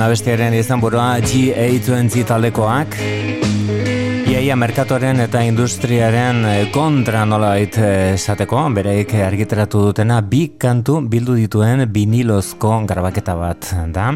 Jolien 0.00 0.14
abestiaren 0.14 0.54
izan 0.56 0.80
burua 0.80 1.18
GA20 1.20 2.22
taldekoak 2.24 2.94
Iaia 4.32 4.54
merkatoren 4.56 5.20
eta 5.20 5.42
industriaren 5.44 6.38
eh, 6.48 6.60
kontra 6.72 7.26
nolait 7.28 7.74
eh, 7.76 8.14
esateko, 8.14 8.62
bereik 8.72 9.12
argitaratu 9.26 9.82
dutena 9.90 10.22
bi 10.24 10.54
kantu 10.56 11.02
bildu 11.04 11.34
dituen 11.36 11.84
vinilozko 11.92 12.78
grabaketa 12.88 13.34
bat 13.36 13.68
da. 13.92 14.06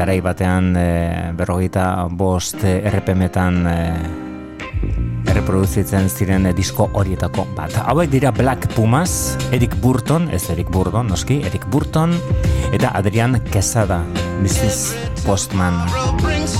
Garai 0.00 0.16
batean 0.18 0.72
eh, 0.74 1.30
berrogeita 1.38 2.08
bost 2.10 2.64
RPM-etan 2.66 3.60
eh, 3.70 3.92
erreproduzitzen 5.30 6.10
ziren 6.10 6.50
disko 6.58 6.88
horietako 6.90 7.46
bat. 7.54 7.76
Hauek 7.84 8.10
dira 8.10 8.34
Black 8.34 8.66
Pumas, 8.74 9.38
Eric 9.52 9.78
Burton, 9.78 10.26
ez 10.34 10.48
Eric 10.50 10.74
Burdon, 10.74 11.06
noski, 11.14 11.38
Eric 11.46 11.70
Burton, 11.70 12.18
eta 12.72 12.90
Adrian 12.98 13.38
Quesada. 13.52 14.02
Mrs. 14.42 14.94
Postman. 15.24 15.74
Postman. 15.88 16.57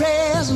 prayers 0.00 0.50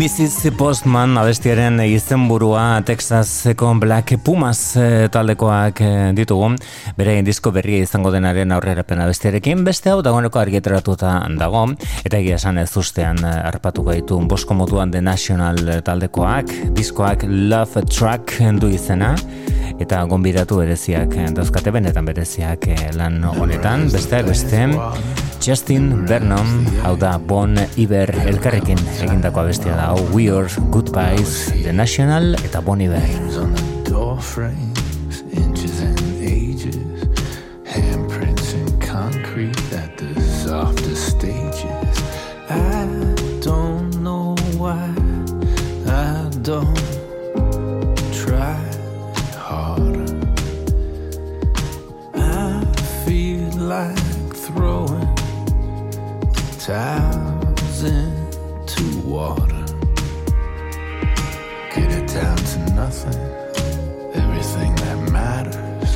Mrs. 0.00 0.54
Postman 0.56 1.18
abestiaren 1.20 1.74
izenburua 1.84 2.80
Texaseko 2.88 3.74
Black 3.82 4.14
Pumas 4.24 4.60
eh, 4.80 5.10
taldekoak 5.12 5.82
eh, 5.84 5.90
ditugu. 6.16 6.54
Bere 6.96 7.18
disko 7.26 7.52
berria 7.52 7.84
izango 7.84 8.08
denaren 8.14 8.54
aurrerapen 8.56 9.02
abestiarekin 9.04 9.60
beste 9.66 9.92
hau 9.92 9.98
dagoeneko 10.00 10.40
argiteratuta 10.40 11.18
dago 11.36 11.66
eta 12.00 12.16
egia 12.16 12.40
esan 12.40 12.62
ez 12.62 12.70
ustean 12.80 13.20
eh, 13.20 13.34
harpatu 13.50 13.84
gaitu 13.90 14.22
bosko 14.24 14.56
moduan 14.56 14.94
de 14.94 15.04
National 15.04 15.60
taldekoak 15.84 16.48
diskoak 16.72 17.28
Love 17.28 17.84
Track 17.92 18.38
du 18.56 18.72
izena 18.72 19.12
eta 19.80 20.02
gonbidatu 20.10 20.60
bereziak 20.60 21.14
eh, 21.16 21.28
dauzkate 21.34 21.72
benetan 21.74 22.08
bereziak 22.08 22.68
eh, 22.68 22.90
lan 22.98 23.22
honetan. 23.24 23.88
Beste 23.92 24.22
beste 24.26 24.66
Justin 25.40 26.04
Vernon 26.06 26.66
hau 26.84 26.94
da 27.00 27.16
Bon 27.18 27.56
Iver 27.80 28.12
elkarrekin 28.26 28.80
egindako 29.00 29.46
abestia 29.46 29.76
da. 29.76 29.90
Hau 29.94 30.04
We 30.12 30.28
Are 30.28 30.48
Goodbyes 30.70 31.48
The 31.64 31.72
National 31.72 32.34
eta 32.44 32.60
Bon 32.60 32.80
Iver. 32.80 33.08
On 33.40 33.54
the. 33.84 34.89
tiles 56.70 57.82
into 57.82 58.84
water. 59.04 59.64
Get 61.74 61.90
it 61.98 62.06
down 62.06 62.36
to 62.36 62.58
nothing. 62.74 63.20
Everything 64.14 64.72
that 64.76 65.10
matters. 65.10 65.92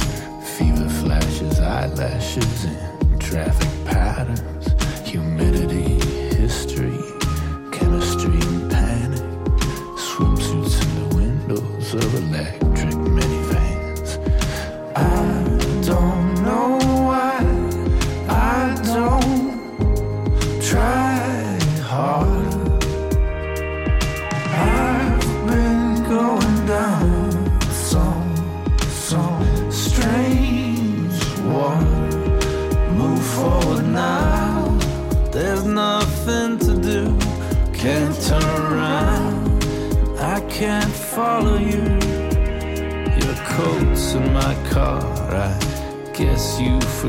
Fever 0.57 0.89
flashes, 0.89 1.61
eyelashes, 1.61 2.65
and 2.65 2.84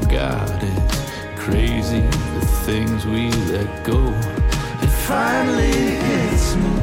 forgot 0.02 0.62
it. 0.62 1.38
Crazy 1.38 2.02
the 2.02 2.46
things 2.66 3.06
we 3.06 3.32
let 3.54 3.70
go. 3.86 4.02
It 4.84 4.94
finally 5.08 5.72
hits 6.08 6.56
me 6.56 6.74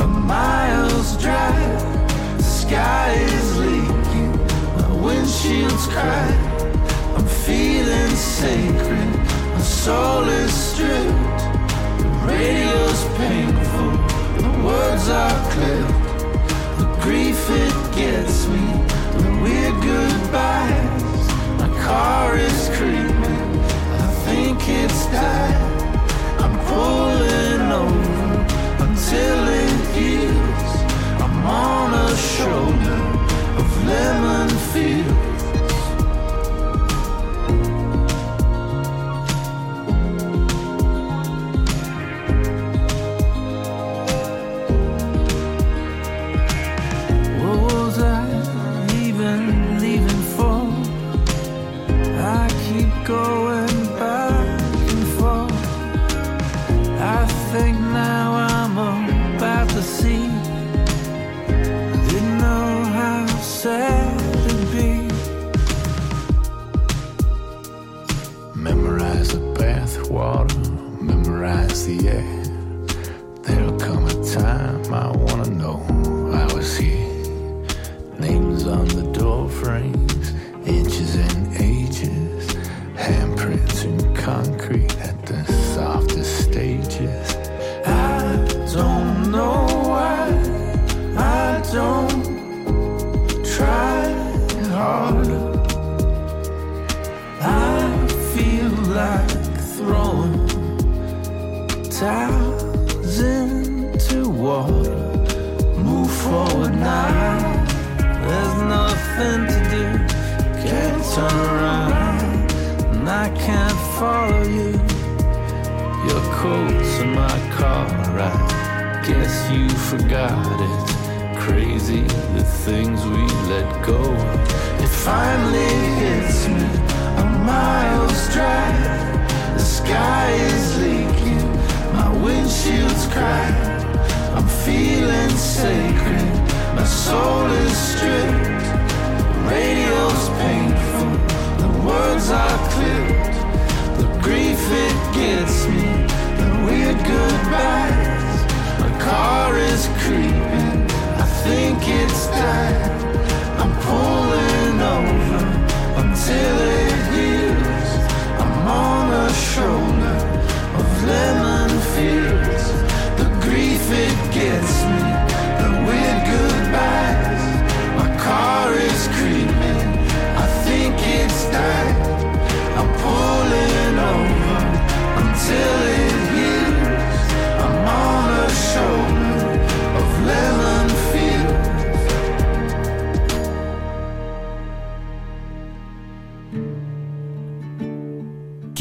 a 0.00 0.06
mile's 0.06 1.10
drive. 1.20 1.82
The 2.38 2.42
sky 2.42 3.12
is 3.12 3.58
leaking, 3.58 4.32
my 4.76 4.92
windshield's 5.04 5.86
cracked. 5.88 6.62
I'm 7.16 7.26
feeling 7.46 8.14
sacred, 8.16 9.16
my 9.54 9.60
soul 9.60 10.24
is 10.28 10.52
stripped. 10.68 11.40
The 12.02 12.08
radio's 12.32 13.02
painful, 13.20 13.90
the 14.40 14.52
words 14.64 15.08
are 15.10 15.38
clipped. 15.52 16.04
The 16.78 16.88
grief 17.02 17.40
it 17.50 17.76
gets 17.94 18.46
me, 18.48 18.64
the 19.20 19.40
weird 19.42 19.76
goodbyes. 19.82 21.01
Car 21.86 22.36
is 22.38 22.68
creeping, 22.76 23.60
I 24.04 24.08
think 24.24 24.58
it's 24.68 25.06
died. 25.06 25.60
I'm 26.42 26.56
pulling 26.70 27.64
over 27.82 28.84
until 28.84 29.48
it 29.48 29.80
heals. 29.96 30.72
I'm 31.22 31.46
on 31.46 31.94
a 31.94 32.16
shoulder 32.16 33.00
of 33.60 33.86
lemon 33.86 34.48
fields. 34.72 35.21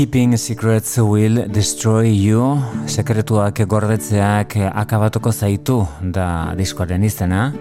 Keeping 0.01 0.35
secrets 0.35 0.97
will 0.97 1.45
destroy 1.53 2.09
you, 2.09 2.57
sekretuak 2.89 3.59
gordetzeak 3.69 4.55
akabatuko 4.73 5.29
zaitu 5.29 5.75
da 6.01 6.55
diskoaren 6.57 7.03
izena. 7.05 7.51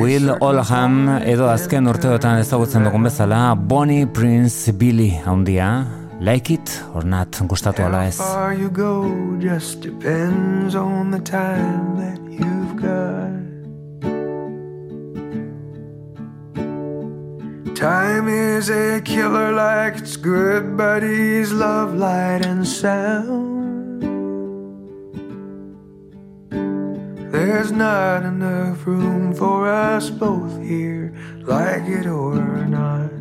Will 0.00 0.32
Oldham 0.40 0.96
edo 1.20 1.50
azken 1.52 1.92
urteotan 1.92 2.40
ezagutzen 2.40 2.88
dugun 2.88 3.04
bezala 3.04 3.52
Bonnie 3.54 4.06
Prince 4.06 4.72
Billy 4.72 5.10
handia, 5.26 5.84
like 6.24 6.54
it 6.54 6.72
or 6.94 7.04
not 7.04 7.42
gustatu 7.44 7.84
ala 7.84 8.06
ez. 8.08 8.16
far 8.16 8.54
you 8.54 8.70
go 8.70 9.04
just 9.38 9.82
depends 9.82 10.74
on 10.74 11.10
the 11.10 11.20
time 11.20 12.00
that 12.00 12.18
you've 12.32 12.57
Time 17.78 18.26
is 18.26 18.70
a 18.70 19.00
killer 19.00 19.52
like 19.52 19.98
it's 19.98 20.16
good 20.16 20.76
buddies, 20.76 21.52
love, 21.52 21.94
light, 21.94 22.44
and 22.44 22.66
sound. 22.66 24.02
There's 27.30 27.70
not 27.70 28.24
enough 28.24 28.84
room 28.84 29.32
for 29.32 29.68
us 29.68 30.10
both 30.10 30.60
here, 30.60 31.14
like 31.42 31.84
it 31.84 32.06
or 32.06 32.66
not. 32.66 33.12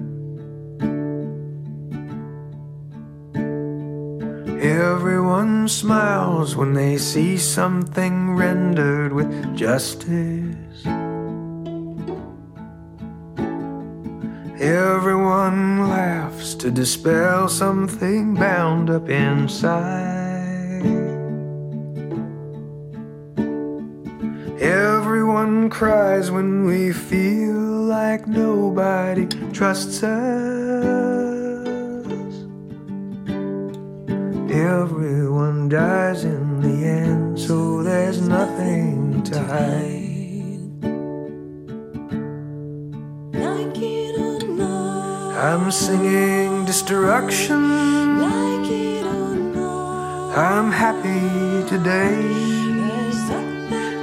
Everyone 4.60 5.68
smiles 5.68 6.56
when 6.56 6.74
they 6.74 6.98
see 6.98 7.38
something 7.38 8.36
rendered 8.36 9.14
with 9.14 9.56
justice. 9.56 10.67
Everyone 14.60 15.88
laughs 15.88 16.56
to 16.56 16.72
dispel 16.72 17.48
something 17.48 18.34
bound 18.34 18.90
up 18.90 19.08
inside. 19.08 20.82
Everyone 24.60 25.70
cries 25.70 26.32
when 26.32 26.66
we 26.66 26.92
feel 26.92 27.54
like 27.54 28.26
nobody 28.26 29.28
trusts 29.54 30.02
us. 30.02 30.08
Everyone 34.50 35.70
dies 35.70 36.24
in 36.24 36.62
the 36.62 36.88
end, 36.88 37.40
so 37.40 37.84
there's 37.84 38.22
nothing 38.22 39.22
to 39.22 39.40
hide. 39.40 40.08
I'm 45.38 45.70
singing 45.70 46.66
destruction. 46.66 48.20
like 48.20 48.72
it 48.72 49.06
or 49.06 49.36
not, 49.36 50.36
I'm 50.36 50.72
happy 50.72 51.64
today. 51.70 52.26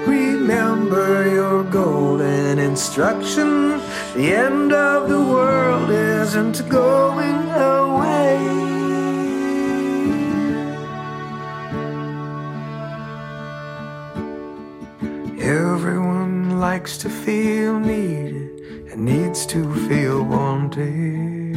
Remember 0.06 1.28
your 1.28 1.64
golden 1.64 2.60
instruction. 2.60 3.80
The 4.14 4.32
end 4.32 4.72
of 4.72 5.08
the 5.08 5.18
world 5.18 5.90
isn't 5.90 6.68
going 6.68 7.48
away. 7.50 8.38
Everyone 15.40 16.60
likes 16.60 16.96
to 16.98 17.10
feel 17.10 17.80
needed 17.80 18.43
needs 18.98 19.44
to 19.46 19.74
feel 19.88 20.22
wanted. 20.22 21.56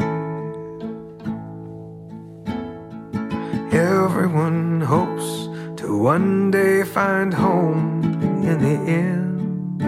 Everyone 3.74 4.82
hopes 4.82 5.48
to 5.80 5.98
one 5.98 6.50
day 6.52 6.84
find 6.84 7.34
home 7.34 8.04
in 8.44 8.60
the 8.60 8.92
end. 8.92 9.82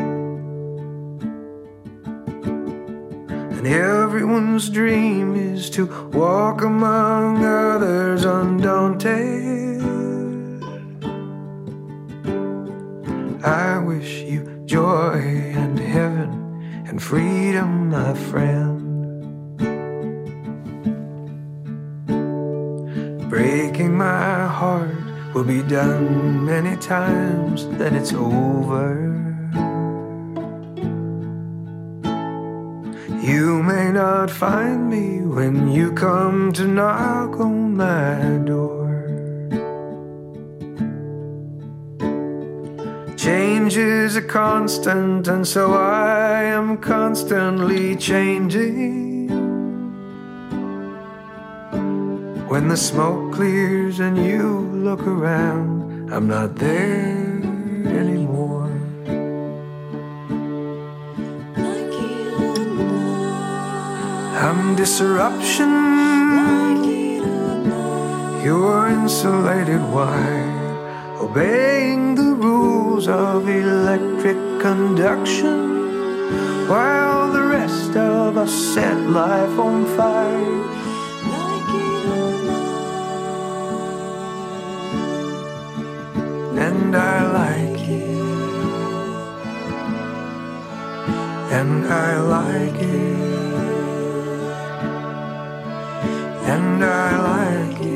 And 3.58 3.68
everyone's 3.68 4.70
dream 4.70 5.36
is 5.36 5.70
to 5.72 5.86
walk 6.12 6.62
among 6.62 7.44
others 7.44 8.26
undaunted. 8.26 9.82
I 13.44 13.80
wish 13.80 14.22
you 14.22 14.62
joy 14.66 15.18
and 15.56 15.80
heaven 15.80 16.39
freedom, 17.10 17.90
my 17.90 18.14
friend. 18.30 18.78
Breaking 23.28 23.98
my 23.98 24.46
heart 24.46 25.34
will 25.34 25.44
be 25.44 25.64
done 25.64 26.46
many 26.46 26.76
times, 26.78 27.68
then 27.80 27.96
it's 27.96 28.14
over. 28.14 28.92
You 33.24 33.64
may 33.64 33.92
not 33.92 34.30
find 34.30 34.88
me 34.88 35.22
when 35.22 35.72
you 35.72 35.92
come 35.94 36.54
to 36.54 36.68
knock 36.68 37.40
on 37.40 37.76
my 37.76 38.38
door. 38.46 38.79
Change 43.20 43.76
is 43.76 44.16
a 44.16 44.22
constant, 44.22 45.28
and 45.28 45.46
so 45.46 45.74
I 45.74 46.42
am 46.44 46.78
constantly 46.78 47.98
changing. 47.98 49.28
When 52.48 52.70
the 52.70 52.78
smoke 52.78 53.34
clears 53.34 54.00
and 54.00 54.18
you 54.18 54.70
look 54.72 55.06
around, 55.06 56.14
I'm 56.14 56.30
not 56.30 56.56
there 56.56 57.42
anymore. 58.02 58.72
Like 61.58 61.92
it 61.92 62.40
or 62.40 62.66
not, 62.88 64.44
I'm 64.46 64.78
disruption. 64.78 65.72
like 66.40 66.88
it 66.88 67.24
or 67.24 67.66
not, 67.68 68.46
You're 68.46 68.88
insulated 68.88 69.82
wire, 69.92 71.18
obeying 71.20 72.16
the 72.16 72.29
of 73.08 73.48
electric 73.48 74.38
conduction, 74.62 76.68
while 76.68 77.32
the 77.32 77.44
rest 77.44 77.96
of 77.96 78.38
us 78.38 78.52
set 78.74 78.98
life 79.10 79.58
on 79.58 79.86
fire. 79.98 80.68
And 86.60 86.96
I 86.96 87.24
like 87.42 87.88
it, 87.88 88.20
and 91.60 91.88
I 91.88 92.20
like 92.20 92.82
it, 92.82 93.18
and 96.54 96.84
I 96.84 97.18
like 97.32 97.82
it 97.82 97.88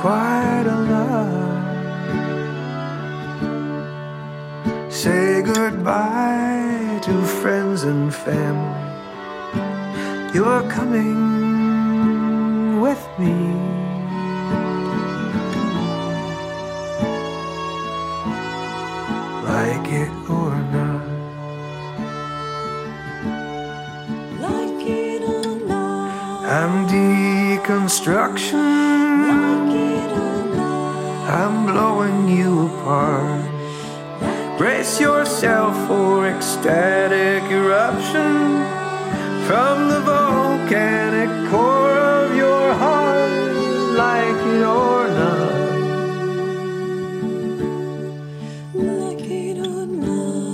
quite 0.00 0.66
a 0.66 0.68
lot. 0.92 1.53
Say 5.04 5.42
goodbye 5.42 6.98
to 7.02 7.24
friends 7.26 7.82
and 7.82 8.14
family. 8.14 8.80
You're 10.32 10.62
coming 10.70 12.80
with 12.80 13.06
me. 13.18 13.34
like 19.44 19.92
it 19.92 20.10
or 20.30 20.56
not. 20.72 21.04
Like 24.40 24.86
it 24.88 25.22
or 25.22 25.56
not, 25.68 26.46
I'm 26.46 26.86
deconstruction. 26.88 28.54
like 29.28 29.74
it 29.76 30.12
or 30.16 30.44
not, 30.56 31.28
I'm 31.28 31.66
blowing 31.66 32.26
you 32.26 32.68
apart. 32.68 33.53
Brace 34.56 35.00
yourself 35.00 35.74
for 35.88 36.28
ecstatic 36.28 37.42
eruption 37.50 38.62
from 39.48 39.88
the 39.88 40.00
volcanic 40.00 41.28
core 41.50 41.98
of 41.98 42.36
your 42.36 42.72
heart, 42.74 43.32
like 43.96 44.46
it 44.46 44.62
or 44.62 45.08
not. 45.08 45.64
like 48.74 49.24
it 49.28 49.58
or 49.58 49.86
not, 49.86 50.48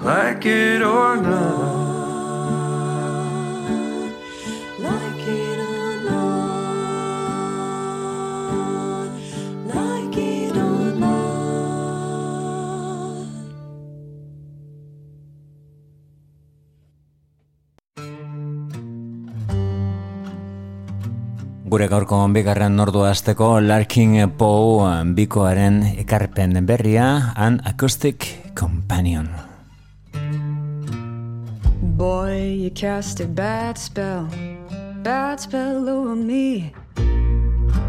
Like 0.00 0.44
it 0.44 0.82
or 0.82 1.16
not. 1.18 1.49
Gure 21.70 21.86
gaurko 21.86 22.16
bigarren 22.34 22.74
nordu 22.74 23.04
hasteko 23.06 23.48
Larkin 23.62 24.16
Poe 24.38 24.88
bikoaren 25.14 25.76
ekarpen 26.02 26.56
berria 26.66 27.32
An 27.36 27.60
Acoustic 27.64 28.26
Companion. 28.56 29.28
Boy, 31.94 32.58
you 32.58 32.70
cast 32.72 33.20
a 33.20 33.26
bad 33.26 33.78
spell, 33.78 34.26
bad 35.04 35.38
spell 35.38 35.88
over 35.88 36.16
me. 36.16 36.74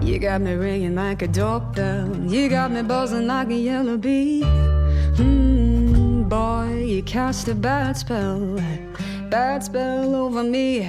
You 0.04 0.20
got 0.20 0.42
me 0.42 0.54
ringing 0.54 0.94
like 0.94 1.24
a 1.24 1.28
doorbell. 1.28 2.16
You 2.28 2.50
got 2.50 2.70
me 2.72 2.84
buzzing 2.84 3.26
like 3.26 3.50
a 3.50 3.56
yellow 3.56 3.98
bee. 3.98 4.44
Hmm, 5.18 6.30
boy, 6.30 6.84
you 6.86 7.02
cast 7.02 7.48
a 7.48 7.56
bad 7.56 7.98
spell, 7.98 8.62
bad 9.32 9.64
spell 9.64 10.14
over 10.14 10.44
me. 10.44 10.88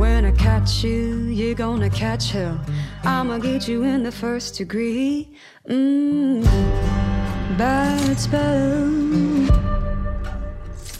When 0.00 0.24
I 0.24 0.30
catch 0.32 0.82
you, 0.82 1.26
you're 1.26 1.54
gonna 1.54 1.90
catch 1.90 2.30
hell. 2.30 2.58
I'ma 3.04 3.36
get 3.36 3.68
you 3.68 3.82
in 3.82 4.02
the 4.02 4.10
first 4.10 4.56
degree. 4.56 5.28
Mm, 5.68 6.42
bad 7.58 8.18
spell. 8.18 8.88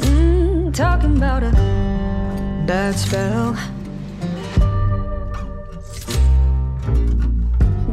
Mm, 0.04 0.74
talking 0.74 1.16
about 1.16 1.42
a 1.44 1.52
bad 2.66 2.94
spell. 2.94 3.56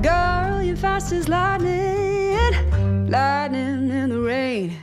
Girl, 0.01 0.61
you're 0.61 0.75
fast 0.75 1.13
as 1.13 1.29
lightning, 1.29 3.09
lightning 3.09 3.91
in 3.91 4.09
the 4.09 4.19
rain. 4.19 4.73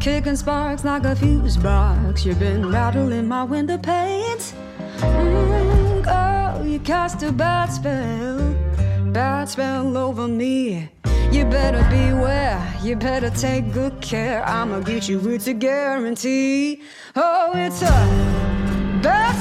Kicking 0.00 0.34
sparks 0.34 0.82
like 0.82 1.04
a 1.04 1.14
fuse 1.14 1.56
box. 1.56 2.26
You've 2.26 2.40
been 2.40 2.68
rattling 2.68 3.28
my 3.28 3.44
window 3.44 3.78
panes. 3.78 4.54
Mm, 5.00 6.04
girl, 6.04 6.66
you 6.66 6.80
cast 6.80 7.22
a 7.22 7.32
bad 7.32 7.66
spell, 7.66 8.54
bad 9.12 9.48
spell 9.48 9.96
over 9.96 10.28
me. 10.28 10.88
You 11.30 11.44
better 11.44 11.82
beware, 11.90 12.60
you 12.82 12.96
better 12.96 13.30
take 13.30 13.72
good 13.72 14.00
care. 14.00 14.42
I'ma 14.46 14.80
get 14.80 15.08
you, 15.08 15.20
it's 15.28 15.46
a 15.46 15.54
guarantee. 15.54 16.82
Oh, 17.14 17.52
it's 17.54 17.82
a 17.82 17.96
bad 19.02 19.34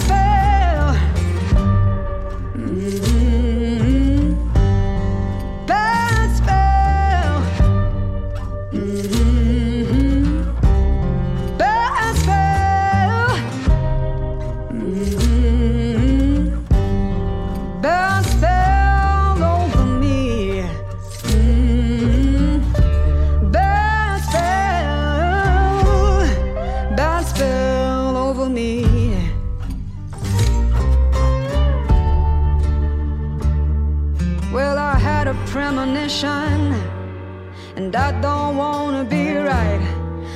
I 37.97 38.11
don't 38.21 38.57
wanna 38.57 39.03
be 39.03 39.35
right. 39.37 39.81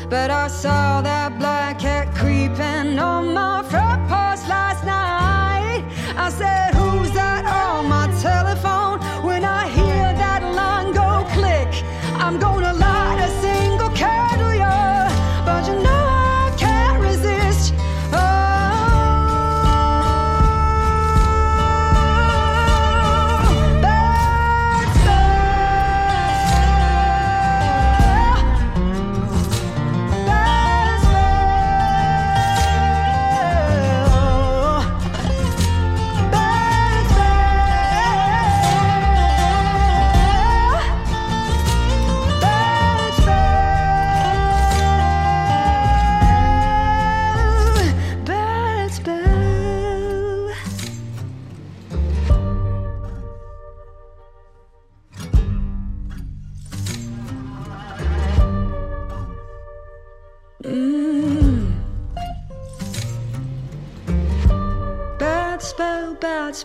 But 0.10 0.32
I 0.32 0.48
saw 0.48 1.02
that 1.02 1.38
black 1.38 1.80
cat 1.80 2.14
creeping 2.16 2.98
on 2.98 3.34
my 3.34 3.62
front 3.70 4.02
porch 4.10 4.42
last 4.50 4.84
night. 4.84 5.84
I 6.18 6.30
said, 6.32 6.71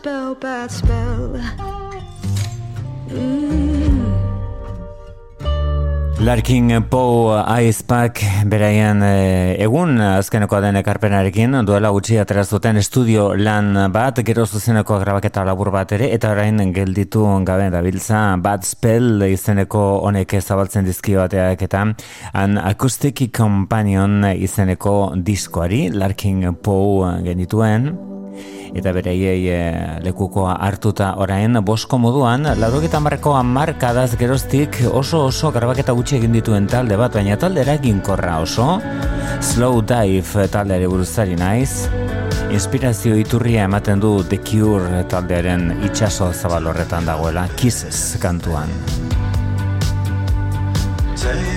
spell, 0.06 0.34
bad 0.40 0.70
spell. 0.70 1.40
Larkin 6.18 6.70
Poe 6.88 7.42
Ice 7.62 7.82
Pack 7.86 8.22
beraien 8.46 9.02
eh, 9.04 9.56
egun 9.62 9.98
azkeneko 10.00 10.60
den 10.64 10.78
ekarpenarekin 10.80 11.58
duela 11.66 11.90
gutxi 11.94 12.16
atera 12.18 12.44
zuten 12.44 12.78
estudio 12.80 13.28
lan 13.36 13.74
bat, 13.92 14.22
gero 14.24 14.46
zuzeneko 14.46 14.98
grabaketa 15.02 15.44
labur 15.44 15.70
bat 15.74 15.92
ere, 15.98 16.08
eta 16.14 16.32
orain 16.32 16.72
gelditu 16.72 17.26
gabe 17.44 17.68
dabiltza 17.74 18.24
Bad 18.42 18.64
Spell 18.64 19.26
izeneko 19.28 19.84
honek 20.08 20.38
zabaltzen 20.40 20.86
dizkio 20.88 21.20
bateak 21.26 21.62
eta 21.68 21.84
an 22.32 22.58
Acoustic 22.58 23.26
Companion 23.36 24.22
izeneko 24.34 25.14
diskoari 25.18 25.88
Larkin 25.90 26.54
Poe 26.62 27.18
genituen 27.26 28.14
eta 28.76 28.92
bereiei 28.92 29.48
e, 29.48 29.60
lekukoa 30.04 30.56
hartuta 30.66 31.14
orain 31.22 31.56
bosko 31.64 31.98
moduan, 31.98 32.46
laurogeta 32.60 33.00
marreko 33.00 33.34
amarkadaz 33.38 34.10
geroztik 34.20 34.78
oso 34.92 35.24
oso 35.30 35.50
grabaketa 35.54 35.94
gutxi 35.96 36.18
egin 36.20 36.36
dituen 36.36 36.68
talde 36.70 36.98
bat, 37.00 37.14
baina 37.16 37.38
talde 37.40 37.64
eraginkorra 37.64 38.38
oso, 38.44 38.76
Slow 39.40 39.80
Dive 39.86 40.46
taldeare 40.52 40.88
buruzari 40.92 41.36
naiz, 41.40 41.88
inspirazio 42.52 43.16
iturria 43.16 43.64
ematen 43.66 44.00
du 44.00 44.12
The 44.22 44.40
Cure 44.44 45.04
taldearen 45.10 45.70
itxaso 45.88 46.32
zabal 46.32 46.68
horretan 46.72 47.08
dagoela, 47.08 47.48
Kisses 47.56 48.16
kantuan. 48.22 48.72
Tell 51.16 51.55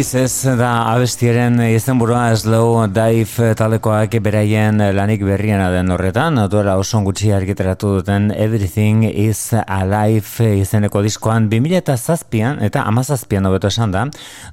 Kizez 0.00 0.56
da 0.56 0.86
abestiaren 0.94 1.58
izenburua 1.60 2.30
Slow 2.32 2.86
Dive 2.88 3.50
talekoak 3.52 4.14
beraien 4.24 4.80
lanik 4.96 5.20
berriena 5.28 5.66
den 5.74 5.92
horretan, 5.92 6.40
duela 6.48 6.78
oso 6.80 7.02
gutxi 7.04 7.34
argiteratu 7.36 7.90
duten 7.98 8.30
Everything 8.32 9.02
is 9.04 9.52
Alive 9.52 10.46
izeneko 10.62 11.02
diskoan 11.04 11.50
2000 11.52 11.76
eta 11.82 11.96
zazpian, 11.98 12.62
eta 12.64 12.86
amazazpian 12.88 13.44
hobeto 13.44 13.68
esan 13.68 13.92
da, 13.92 14.06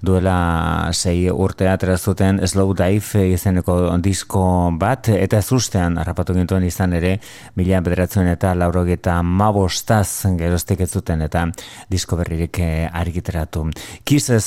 duela 0.04 0.90
sei 0.92 1.30
urtea 1.32 1.78
zuten 1.96 2.46
Slow 2.46 2.74
Dive 2.76 3.30
izeneko 3.32 3.96
disko 4.04 4.44
bat, 4.76 5.08
eta 5.08 5.42
zustean 5.42 5.98
harrapatu 5.98 6.36
gintuen 6.36 6.68
izan 6.68 6.92
ere, 6.92 7.22
mila 7.56 7.80
bederatzen 7.80 8.28
eta 8.28 8.54
laurogeta 8.54 9.22
mabostaz 9.24 10.28
geroztik 10.36 10.82
ez 10.82 10.92
zuten, 10.92 11.22
eta 11.22 11.48
disko 11.88 12.18
berririk 12.18 12.60
eh, 12.60 12.90
argiteratu. 12.92 13.70
Kizez 14.04 14.44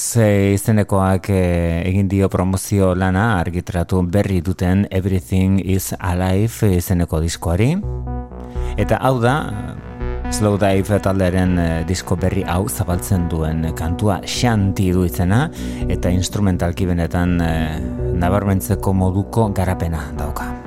eh, 0.90 1.00
izenekoak 1.20 1.30
eh, 1.30 1.88
egin 1.88 2.08
dio 2.08 2.28
promozio 2.28 2.94
lana 2.94 3.38
argitratu 3.38 4.02
berri 4.02 4.40
duten 4.40 4.86
Everything 4.90 5.60
is 5.60 5.94
Alive 5.98 6.76
izeneko 6.76 7.20
diskoari. 7.20 7.76
Eta 8.76 8.98
hau 9.00 9.20
da, 9.20 9.76
Slow 10.30 10.58
Dive 10.58 11.00
taldearen 11.00 11.58
eh, 11.58 11.84
disko 11.86 12.16
berri 12.16 12.42
hau 12.44 12.68
zabaltzen 12.68 13.28
duen 13.28 13.72
kantua 13.74 14.20
xanti 14.24 14.90
du 14.92 15.04
izena 15.04 15.50
eta 15.88 16.10
instrumentalki 16.10 16.86
benetan 16.86 17.40
eh, 17.40 17.78
nabarmentzeko 18.14 18.92
moduko 18.92 19.50
garapena 19.54 20.10
dauka. 20.16 20.59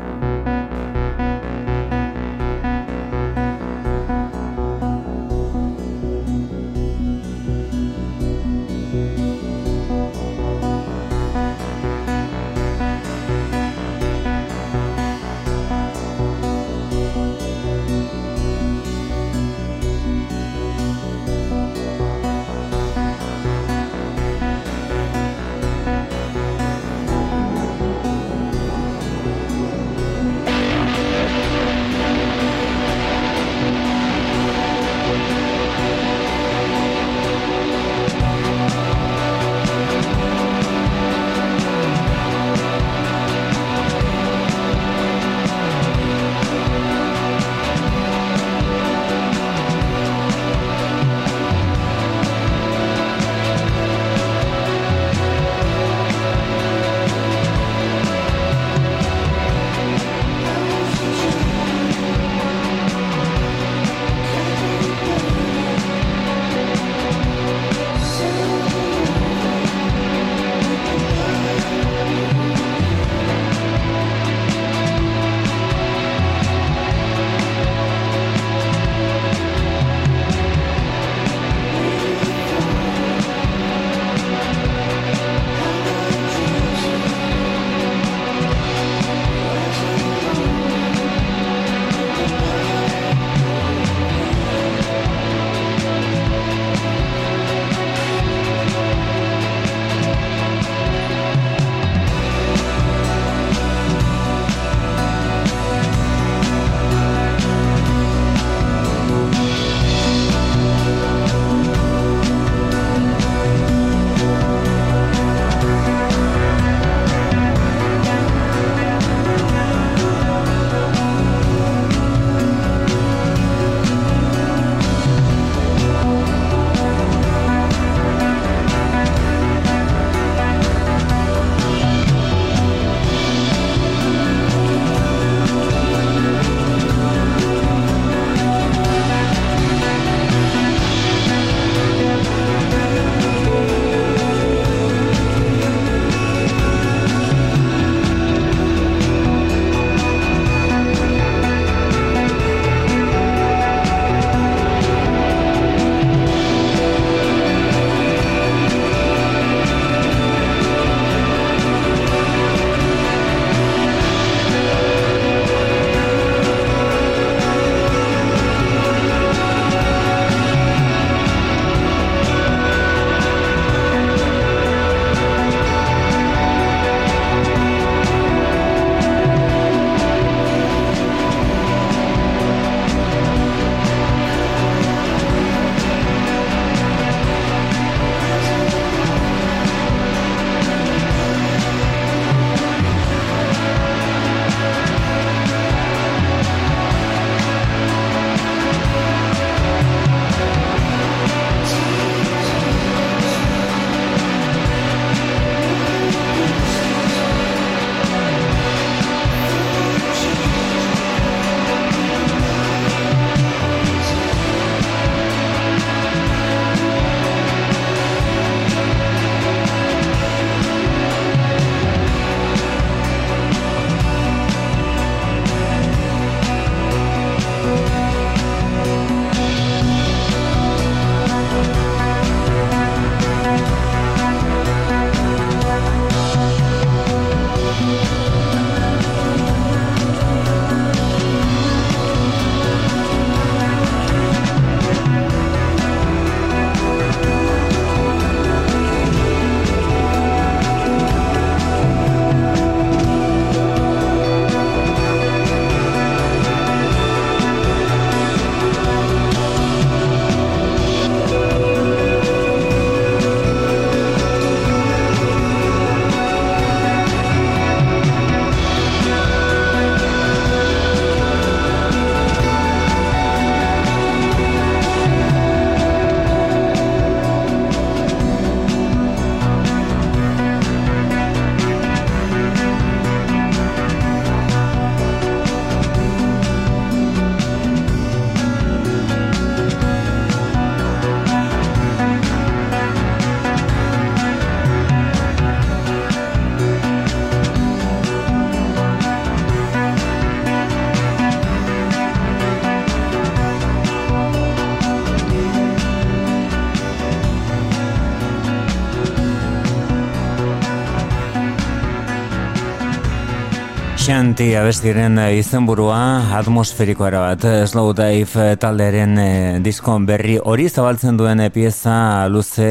Plenty 314.33 314.55
abestiren 314.57 315.19
eh, 315.21 315.35
izenburua 315.37 315.97
atmosferikoa 316.39 317.11
erabat. 317.11 317.43
Eh, 317.45 317.67
Slow 317.69 317.91
Dive 317.93 318.41
eh, 318.41 318.55
talderen 318.57 319.13
e, 319.21 319.27
diskon 319.61 320.07
berri 320.09 320.39
hori 320.41 320.65
zabaltzen 320.71 321.19
duen 321.19 321.43
pieza 321.53 322.25
luze 322.33 322.65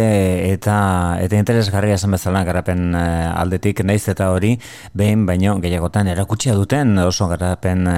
eta 0.49 0.81
eta 1.23 1.39
interesgarria 1.39 2.01
esan 2.01 2.19
bezala 2.19 2.43
garapen 2.43 2.97
aldetik 2.99 3.85
naiz 3.87 4.03
eta 4.11 4.33
hori 4.35 4.57
behin 4.91 5.23
baino 5.23 5.55
gehiagotan 5.63 6.11
erakutsia 6.11 6.59
duten 6.59 6.99
oso 7.07 7.31
garapen 7.31 7.87
e, 7.87 7.97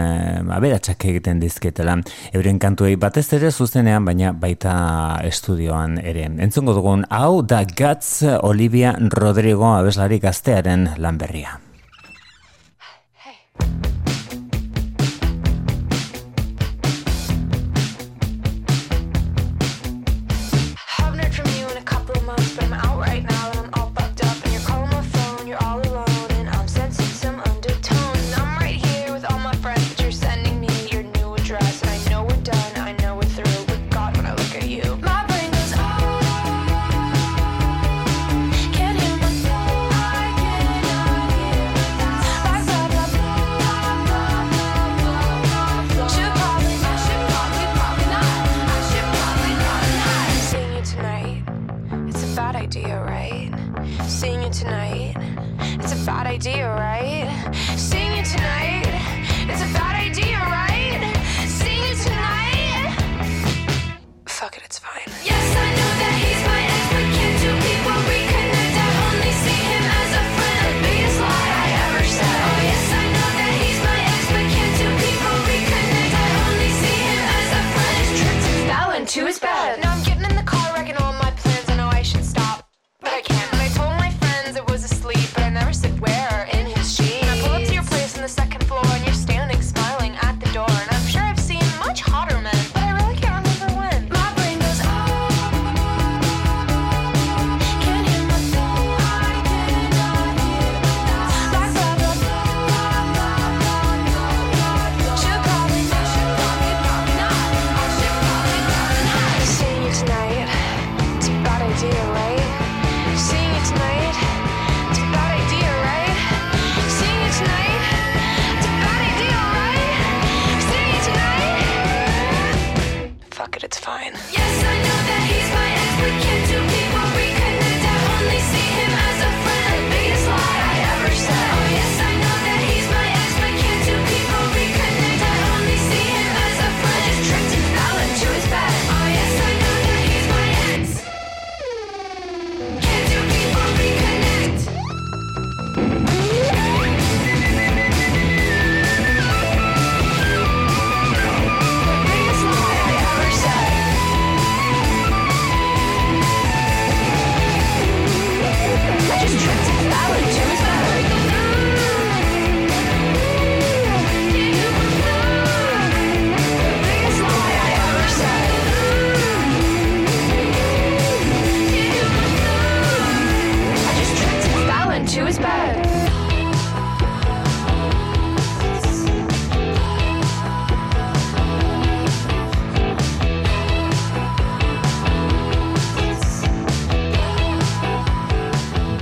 aberatsak 0.61 1.09
egiten 1.15 1.41
dizketela 1.41 1.97
euren 2.37 2.61
kantuei 2.61 2.99
batez 3.01 3.31
ere 3.41 3.49
zuzenean 3.49 4.05
baina 4.05 4.37
baita 4.37 4.75
estudioan 5.25 6.03
ere. 6.05 6.29
Entzungo 6.37 6.77
dugun 6.77 7.09
hau 7.09 7.41
da 7.41 7.65
Guts 7.65 8.27
Olivia 8.43 8.99
Rodrigo 9.01 9.73
abeslari 9.73 10.21
gaztearen 10.21 10.91
lan 11.01 11.17
berria. 11.17 11.64
Bye. 13.59 14.04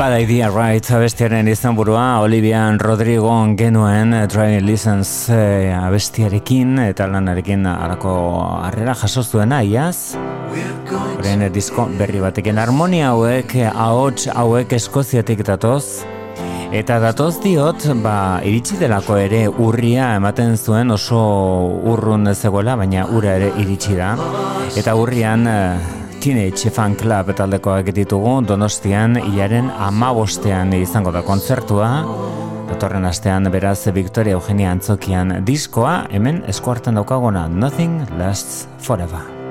Bad 0.03 0.19
Idea 0.19 0.49
Right 0.51 0.89
abestiaren 0.91 1.47
izan 1.47 1.77
burua 1.79 2.25
Olivian 2.25 2.81
Rodrigon 2.83 3.53
genuen 3.55 4.11
Driving 4.27 4.67
License 4.67 5.31
e, 5.31 5.69
abestiarekin 5.77 6.73
eta 6.89 7.07
lanarekin 7.07 7.63
alako 7.71 8.17
harrera 8.65 8.97
jaso 8.99 9.23
zuena 9.23 9.61
ah, 9.61 9.63
iaz 9.63 10.19
Horren 10.97 11.47
disko 11.55 11.87
berri 12.01 12.19
batekin. 12.19 12.59
Harmonia 12.59 13.13
hauek 13.13 13.55
ahots 13.71 14.27
hauek 14.35 14.75
eskoziatik 14.75 15.47
datoz. 15.47 16.03
Eta 16.75 16.99
datoz 16.99 17.37
diot, 17.47 17.87
ba, 18.03 18.43
iritsi 18.43 18.83
delako 18.83 19.23
ere 19.23 19.47
urria 19.47 20.17
ematen 20.19 20.59
zuen 20.59 20.91
oso 20.91 21.23
urrun 21.95 22.35
zegoela, 22.35 22.75
baina 22.75 23.07
ura 23.07 23.39
ere 23.39 23.55
iritsi 23.63 23.95
da. 23.95 24.17
Eta 24.75 24.99
urrian 24.99 25.47
eh, 25.47 26.02
Teenage 26.23 26.71
Fan 26.71 26.93
Club 26.95 27.33
taldekoak 27.35 27.89
ditugu 27.97 28.37
Donostian 28.47 29.19
iaren 29.35 29.73
amabostean 29.75 30.71
izango 30.79 31.11
da 31.11 31.25
kontzertua. 31.27 31.91
Otorren 32.71 33.11
astean 33.11 33.51
beraz 33.51 33.89
Victoria 33.91 34.39
Eugenia 34.39 34.71
Antzokian 34.71 35.41
diskoa 35.43 36.05
hemen 36.15 36.45
eskuartan 36.47 37.03
daukagona 37.03 37.49
Nothing 37.51 38.05
Lasts 38.23 38.69
Forever. 38.87 39.42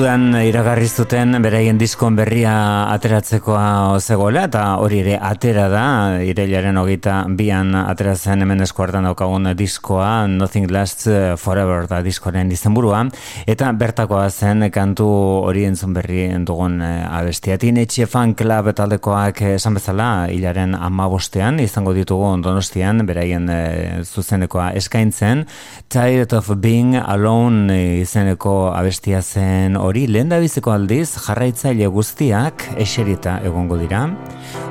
Udan 0.00 0.32
iragarri 0.32 0.86
zuten 0.88 1.36
beraien 1.44 1.76
diskon 1.76 2.14
berria 2.16 2.52
ateratzekoa 2.88 3.98
zegoela 4.00 4.46
eta 4.48 4.62
hori 4.80 5.02
ere 5.02 5.18
atera 5.20 5.66
da 5.68 5.82
irailaren 6.24 6.78
hogeita 6.80 7.16
bian 7.36 7.74
atera 7.76 8.14
zen 8.16 8.40
hemen 8.40 8.64
eskuartan 8.64 9.04
daukagun 9.04 9.50
diskoa 9.58 10.24
Nothing 10.30 10.70
Lasts 10.72 11.04
Forever 11.42 11.84
da 11.90 11.98
diskoren 12.00 12.48
izenburua 12.48 13.02
eta 13.44 13.68
bertakoa 13.82 14.30
zen 14.30 14.70
kantu 14.72 15.10
hori 15.50 15.66
entzun 15.68 15.92
berri 15.92 16.30
dugun 16.48 16.80
eh, 16.80 17.04
abestia. 17.04 17.58
Teenage 17.60 18.08
Fan 18.08 18.32
Club 18.40 18.72
taldekoak 18.80 19.44
esan 19.50 19.76
bezala 19.76 20.30
hilaren 20.32 20.78
amabostean 20.80 21.60
izango 21.60 21.92
ditugu 21.92 22.32
donostian 22.40 23.04
beraien 23.04 23.52
eh, 23.52 24.00
zuzenekoa 24.08 24.70
eskaintzen. 24.80 25.44
Tired 25.92 26.32
of 26.32 26.48
Being 26.56 26.96
Alone 26.96 27.76
eh, 27.76 28.00
izeneko 28.06 28.72
abestia 28.72 29.20
zen 29.20 29.76
hori 29.76 29.89
lehen 29.90 30.28
biziko 30.28 30.70
aldiz 30.70 31.16
jarraitzaile 31.18 31.86
guztiak 31.86 32.68
eserita 32.78 33.40
egongo 33.44 33.76
dira. 33.76 34.06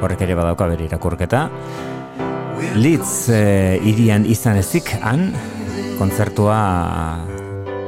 Horrek 0.02 0.22
ere 0.22 0.36
badauka 0.36 0.68
bere 0.68 0.86
irakurketa. 0.86 1.50
Litz 2.76 3.30
eh, 3.30 3.80
irian 3.84 4.26
izan 4.26 4.58
ezik 4.58 4.94
han 5.02 5.34
kontzertua 6.00 6.60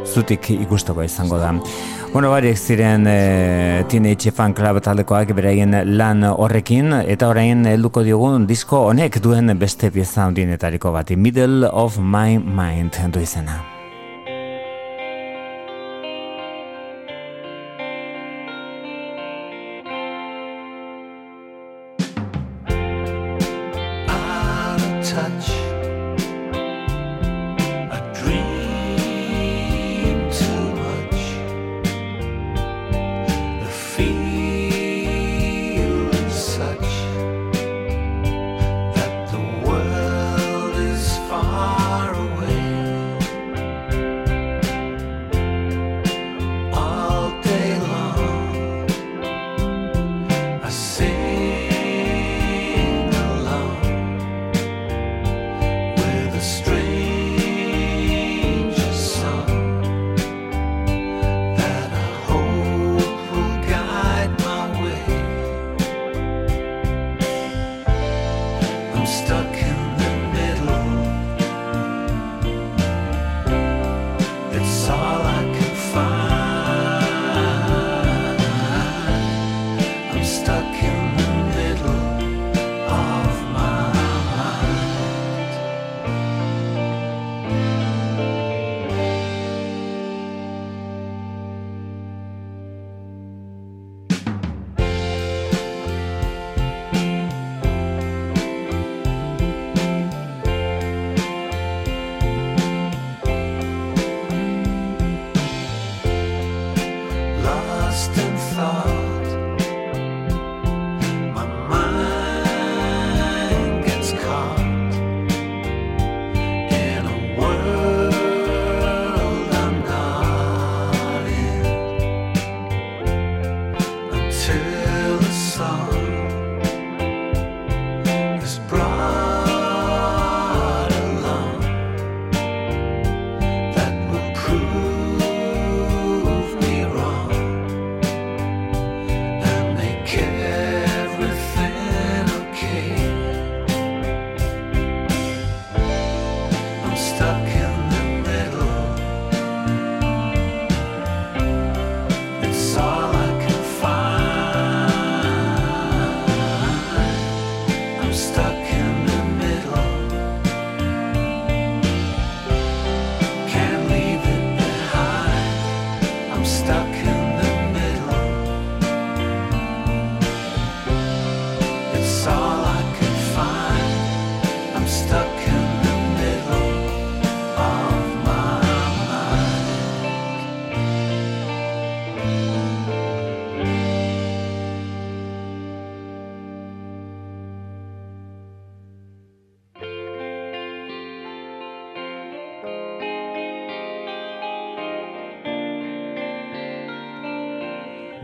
zutik 0.05 0.49
ikusteko 0.51 1.03
izango 1.03 1.37
da. 1.37 1.53
Bueno, 2.11 2.29
bariek 2.29 2.57
ziren 2.59 3.05
e, 3.07 3.83
Teenage 3.87 4.33
Fan 4.35 4.53
Club 4.53 4.81
taldekoak 4.83 5.31
beraien 5.37 5.77
lan 5.95 6.25
horrekin 6.27 6.91
eta 7.01 7.29
orain 7.31 7.63
helduko 7.65 8.03
diogun 8.03 8.47
disko 8.49 8.89
honek 8.89 9.21
duen 9.23 9.55
beste 9.59 9.91
pieza 9.91 10.25
handienetariko 10.25 10.91
bat 10.91 11.15
Middle 11.15 11.69
of 11.71 11.99
My 11.99 12.35
Mind 12.37 12.99
du 13.13 13.23
izena. 13.23 13.80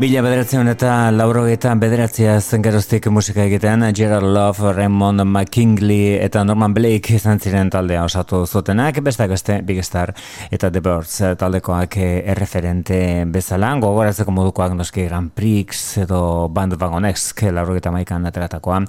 Mila 0.07 0.21
bederatzen 0.23 0.69
eta 0.71 0.89
laurogeita 1.11 1.73
bederatzea 1.75 2.37
zen 2.39 2.61
geroztik 2.63 3.09
musika 3.11 3.41
egitean 3.43 3.81
Gerard 3.91 4.23
Love, 4.23 4.69
Raymond 4.71 5.25
McKinley 5.25 6.13
eta 6.23 6.45
Norman 6.47 6.71
Blake 6.71 7.17
izan 7.17 7.41
ziren 7.43 7.67
taldea 7.67 8.05
osatu 8.05 8.45
zutenak, 8.47 9.01
besteak 9.03 9.33
beste 9.33 9.57
Big 9.67 9.81
Star 9.83 10.13
eta 10.47 10.69
The 10.71 10.79
Birds 10.85 11.17
taldekoak 11.41 11.97
erreferente 11.99 13.25
bezala, 13.27 13.73
gogoratzeko 13.83 14.31
modukoak 14.31 14.77
noski 14.79 15.09
Grand 15.09 15.33
Prix 15.35 15.97
edo 16.05 16.21
Band 16.55 16.77
Wagonesk 16.79 17.43
laurogeita 17.51 17.91
maikan 17.91 18.31
ateratakoa, 18.31 18.79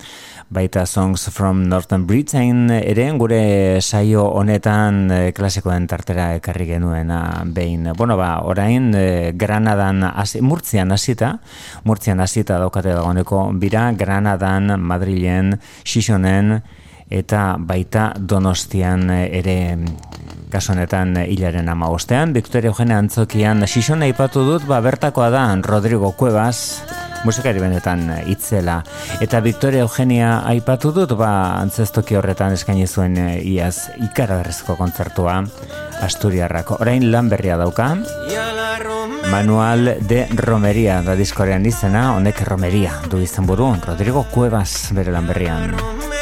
baita 0.54 0.86
Songs 0.86 1.26
from 1.34 1.64
Northern 1.66 2.06
Britain 2.06 2.70
ere 2.78 3.08
gure 3.18 3.80
saio 3.82 4.22
honetan 4.38 5.02
eh, 5.10 5.32
klasikoen 5.34 5.90
tartera 5.90 6.30
ekarri 6.38 6.70
genuena 6.70 7.42
behin. 7.42 7.90
Bueno, 7.98 8.14
ba, 8.16 8.36
orain 8.46 8.92
eh, 8.94 9.34
Granadan, 9.34 10.04
hasi- 10.14 10.46
Murtzian 10.46 10.94
hasita, 11.08 11.38
Murtzian 11.84 12.20
hasita 12.20 12.58
daukate 12.60 12.92
dagoeneko 12.92 13.48
bira, 13.56 13.92
Granadan, 13.96 14.78
Madrilen, 14.80 15.58
Xixonen, 15.84 16.60
eta 17.08 17.56
baita 17.58 18.12
Donostian 18.18 19.08
ere 19.10 19.78
kasu 20.52 20.72
honetan 20.72 21.16
hilaren 21.24 21.68
ama 21.68 21.88
ostean, 21.88 22.34
Victoria 22.34 22.68
Eugenia 22.68 22.98
Antzokian 22.98 23.64
Xixona 23.66 24.04
aipatu 24.04 24.44
dut, 24.44 24.66
ba, 24.68 24.80
bertakoa 24.84 25.30
da 25.30 25.44
Rodrigo 25.64 26.12
Cuevas, 26.12 26.82
musikari 27.24 27.60
benetan 27.60 28.04
itzela. 28.28 28.82
Eta 29.24 29.40
Victoria 29.40 29.84
Eugenia 29.86 30.42
aipatu 30.44 30.92
dut, 30.92 31.16
ba, 31.16 31.60
antzestoki 31.62 32.16
horretan 32.16 32.56
eskaini 32.56 32.86
zuen 32.86 33.16
eh, 33.16 33.40
iaz 33.56 33.88
ikaragarrizko 34.10 34.76
kontzertua 34.76 35.42
Asturiarrako. 36.04 36.78
Orain 36.84 37.10
lan 37.10 37.32
berria 37.32 37.56
dauka. 37.58 37.94
Manual 39.30 39.98
de 40.00 40.26
Romeria 40.34 41.02
da 41.04 41.14
diskorean 41.14 41.66
izena, 41.68 42.14
honek 42.16 42.40
Romeria 42.48 42.94
du 43.10 43.20
izan 43.20 43.46
buru, 43.46 43.74
Rodrigo 43.84 44.24
Cuevas 44.32 44.88
bere 44.96 45.12
lan 45.12 45.28
berrian. 45.28 46.17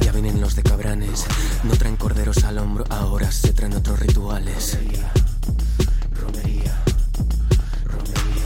Ya 0.00 0.12
vienen 0.12 0.40
los 0.40 0.54
de 0.54 0.62
cabranes. 0.62 1.24
No 1.62 1.72
traen 1.76 1.96
corderos 1.96 2.44
al 2.44 2.58
hombro, 2.58 2.84
ahora 2.90 3.32
se 3.32 3.52
traen 3.52 3.74
otros 3.74 3.98
rituales. 3.98 4.78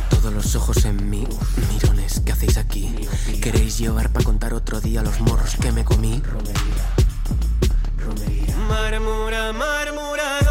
Todos 0.09 0.33
los 0.33 0.55
ojos 0.55 0.85
en 0.85 1.11
mí, 1.11 1.27
mirones, 1.73 2.21
¿qué 2.25 2.33
hacéis 2.33 2.59
aquí? 2.59 2.95
¿Queréis 3.43 3.79
llevar 3.79 4.11
para 4.11 4.25
contar 4.25 4.55
otro 4.55 4.81
día 4.81 5.03
los 5.03 5.21
morros 5.21 5.57
que 5.57 5.73
me 5.73 5.85
comí? 5.85 6.23
Marmura, 8.69 9.53
marmuradora, 9.53 10.48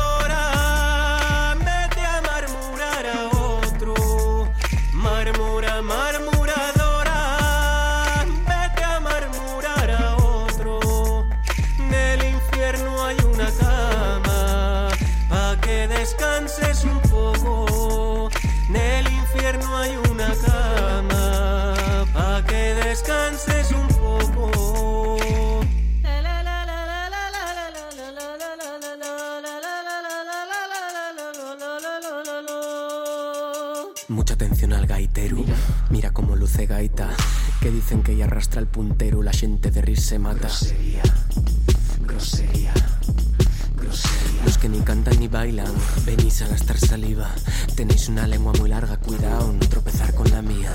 atención 34.57 34.73
al 34.73 34.87
gaitero. 34.87 35.45
Mira 35.91 36.11
cómo 36.11 36.35
luce 36.35 36.65
gaita. 36.65 37.09
Que 37.61 37.69
dicen 37.69 38.01
que 38.01 38.13
ella 38.13 38.25
arrastra 38.25 38.59
el 38.59 38.65
puntero, 38.67 39.21
la 39.21 39.31
gente 39.31 39.69
de 39.69 39.81
rir 39.81 39.99
se 39.99 40.17
mata. 40.17 40.47
Grosería, 40.47 41.03
grosería. 43.75 44.43
Los 44.45 44.57
que 44.57 44.69
ni 44.69 44.79
cantan 44.79 45.19
ni 45.19 45.27
bailan, 45.27 45.71
venís 46.05 46.41
a 46.41 46.47
gastar 46.47 46.79
saliva. 46.79 47.29
Tenéis 47.75 48.09
una 48.09 48.25
lengua 48.25 48.51
muy 48.57 48.69
larga, 48.69 48.97
cuidado, 48.97 49.53
no 49.53 49.69
tropezar 49.69 50.15
con 50.15 50.31
la 50.31 50.41
mía. 50.41 50.71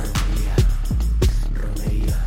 Romería, 1.54 2.24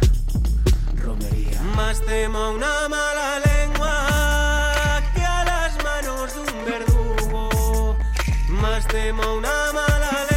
romería. 1.02 1.61
Más 1.76 2.02
temo 2.06 2.52
una 2.52 2.90
mala 2.90 3.40
lengua 3.40 5.02
que 5.14 5.23
a 5.23 5.45
las 5.45 5.77
manos 5.84 6.34
de 6.34 6.40
un 6.41 6.65
verdugo. 6.65 7.95
Más 8.49 8.86
temo 8.88 9.38
una 9.38 9.72
mala 9.73 10.11
lengua 10.11 10.35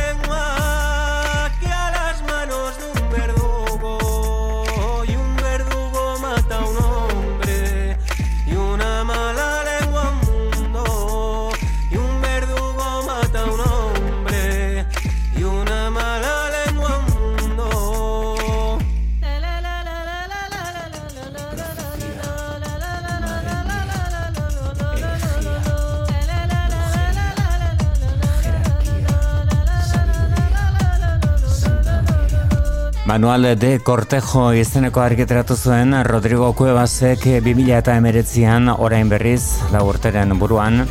Manual 33.18 33.58
de 33.58 33.80
Cortejo 33.82 34.52
izeneko 34.54 35.00
argitaratu 35.02 35.56
zuen 35.58 35.90
Rodrigo 36.06 36.52
Cuevasek 36.54 37.24
2000 37.42 37.72
eta 37.74 37.96
emeretzian 37.98 38.70
orain 38.70 39.08
berriz 39.10 39.58
laburteren 39.72 40.36
buruan 40.38 40.84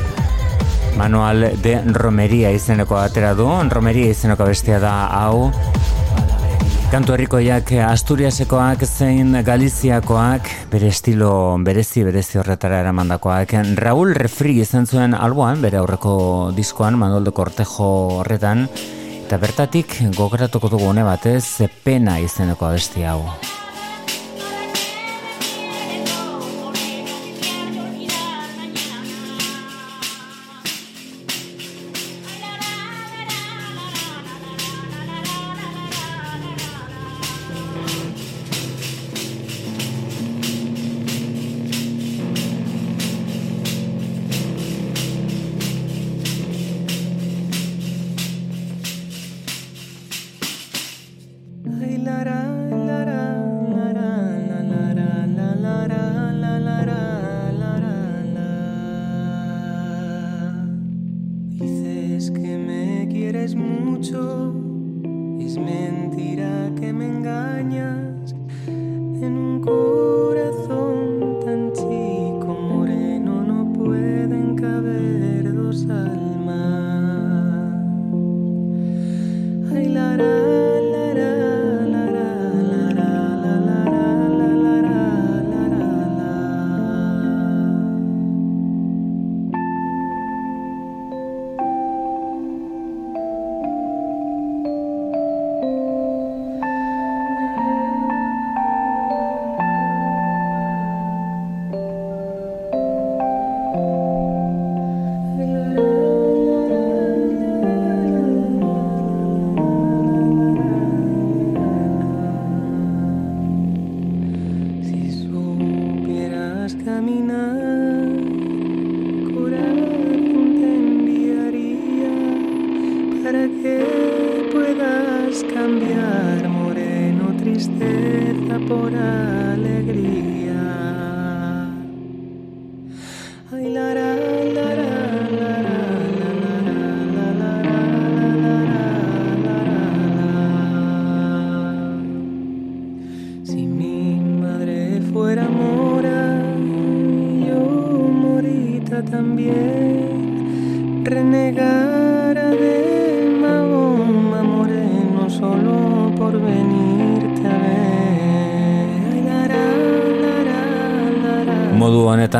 Manual 1.00 1.46
de 1.64 1.78
Romeria 1.96 2.52
izeneko 2.52 2.98
atera 3.00 3.32
du, 3.32 3.48
Romeria 3.72 4.12
izeneko 4.12 4.44
bestia 4.44 4.82
da 4.84 4.92
hau. 5.22 5.54
Kantu 6.92 7.16
herrikoiak 7.16 7.72
Asturiasekoak 7.94 8.84
zein 8.84 9.32
Galiziakoak 9.48 10.52
bere 10.76 10.92
estilo 10.92 11.32
berezi 11.64 12.04
berezi 12.04 12.44
horretara 12.44 12.84
eramandakoak. 12.84 13.56
Raúl 13.80 14.12
Refri 14.20 14.60
izan 14.68 14.84
zuen 14.84 15.16
alboan, 15.16 15.64
bere 15.64 15.80
aurreko 15.80 16.52
diskoan, 16.60 17.00
Manuel 17.00 17.24
de 17.24 17.32
Cortejo 17.32 17.92
horretan, 18.20 18.68
eta 19.28 19.36
bertatik 19.44 19.92
gogoratuko 20.16 20.70
dugu 20.72 20.86
hone 20.88 21.04
batez, 21.04 21.60
pena 21.84 22.14
izeneko 22.24 22.64
abesti 22.70 23.04
hau. 23.04 23.20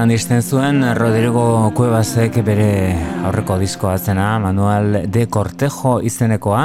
Honetan 0.08 0.24
izten 0.24 0.42
zuen 0.42 0.86
Rodrigo 0.96 1.72
Cuevasek 1.76 2.38
bere 2.48 2.68
aurreko 3.28 3.58
diskoa 3.60 3.98
zena 4.00 4.38
Manual 4.40 5.02
de 5.12 5.26
Cortejo 5.28 5.98
izenekoa, 6.00 6.62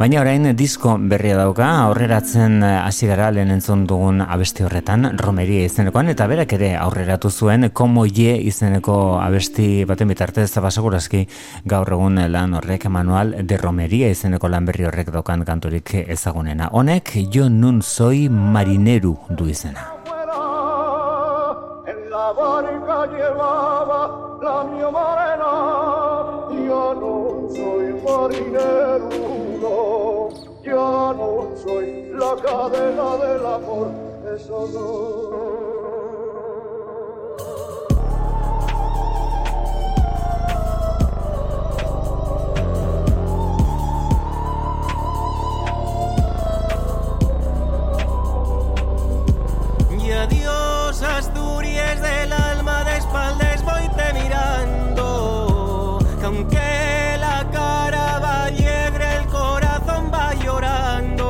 baina 0.00 0.18
orain 0.18 0.48
disko 0.58 0.96
berria 1.12 1.36
dauka, 1.38 1.68
aurreratzen 1.84 2.64
hasi 2.64 3.06
gara 3.06 3.28
lehen 3.30 3.52
entzun 3.54 3.84
dugun 3.86 4.24
abesti 4.24 4.66
horretan, 4.66 5.12
Romeria 5.22 5.68
izenekoan, 5.68 6.10
eta 6.10 6.26
berak 6.26 6.56
ere 6.58 6.72
aurreratu 6.80 7.30
zuen 7.30 7.68
Como 7.70 8.08
Ye 8.10 8.34
izeneko 8.50 9.20
abesti 9.22 9.84
baten 9.86 10.10
bitartez 10.10 10.50
basagurazki 10.58 11.28
gaur 11.70 11.94
egun 11.94 12.18
lan 12.26 12.58
horrek 12.58 12.88
Manual 12.90 13.36
de 13.46 13.62
Romeria 13.62 14.10
izeneko 14.10 14.50
lan 14.50 14.66
berri 14.66 14.90
horrek 14.90 15.14
daukan 15.14 15.46
kanturik 15.46 15.94
ezagunena. 16.08 16.72
Honek, 16.72 17.14
Jo 17.30 17.46
Nun 17.48 17.82
Soy 17.86 18.26
Marineru 18.28 19.14
du 19.30 19.46
izena. 19.46 19.99
La 22.20 22.32
barca 22.32 23.06
llevaba 23.06 24.38
la 24.42 24.64
mi 24.64 24.82
morena, 24.96 25.52
ya 26.68 26.86
no 27.00 27.48
soy 27.48 27.86
marinero, 28.04 29.08
no, 29.62 30.28
ya 30.62 31.14
no 31.16 31.30
soy 31.56 32.10
la 32.12 32.36
cadena 32.36 33.16
del 33.16 33.46
amor, 33.46 33.88
eso 34.34 34.68
no. 34.70 35.60
Adiós 50.20 51.02
Asturias 51.02 51.49
del 52.00 52.32
alma 52.32 52.84
de 52.84 52.96
espaldas 52.96 53.62
voy 53.64 53.88
te 53.96 54.12
mirando 54.12 55.98
Que 56.18 56.26
aunque 56.26 57.16
la 57.20 57.48
cara 57.50 58.18
va 58.18 58.44
alegre 58.44 59.16
el 59.18 59.26
corazón 59.26 60.10
va 60.12 60.34
llorando 60.34 61.28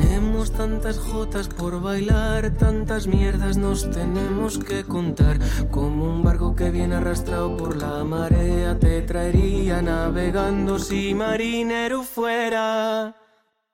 Tenemos 0.00 0.52
tantas 0.52 0.98
jotas 0.98 1.48
por 1.48 1.80
bailar, 1.80 2.50
tantas 2.56 3.06
mierdas 3.06 3.56
nos 3.56 3.90
tenemos 3.90 4.58
que 4.58 4.84
contar. 4.84 5.38
Como 5.70 6.04
un 6.04 6.22
barco 6.22 6.54
que 6.56 6.70
viene 6.70 6.96
arrastrado 6.96 7.56
por 7.56 7.76
la 7.76 8.04
marea, 8.04 8.78
te 8.78 9.02
traería 9.02 9.82
navegando 9.82 10.78
si 10.78 11.14
marinero 11.14 12.02
fuera. 12.02 13.14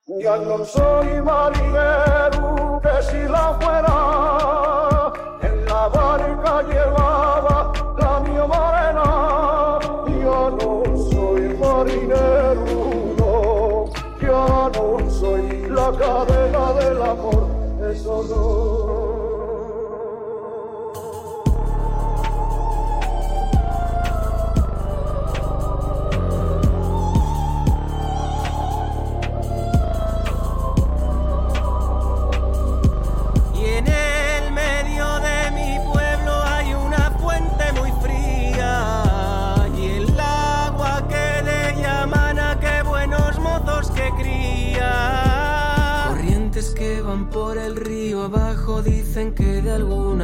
Ya 0.09 0.37
no 0.37 0.65
soy 0.65 1.21
marinero 1.21 2.81
que 2.81 3.03
si 3.03 3.27
la 3.29 3.59
fuera, 3.61 5.13
en 5.43 5.65
la 5.67 5.89
barca 5.89 6.63
llevaba 6.63 7.73
la 7.99 8.21
mi 8.21 8.37
morena. 8.39 9.81
Ya 10.07 10.51
no 10.59 10.85
soy 11.11 11.59
marinero, 11.59 12.65
no, 13.19 13.87
ya 14.21 14.71
no 14.79 15.11
soy 15.11 15.69
la 15.71 15.91
cadena 15.99 16.73
del 16.75 17.03
amor, 17.03 17.49
eso 17.91 18.23
no. 18.31 18.76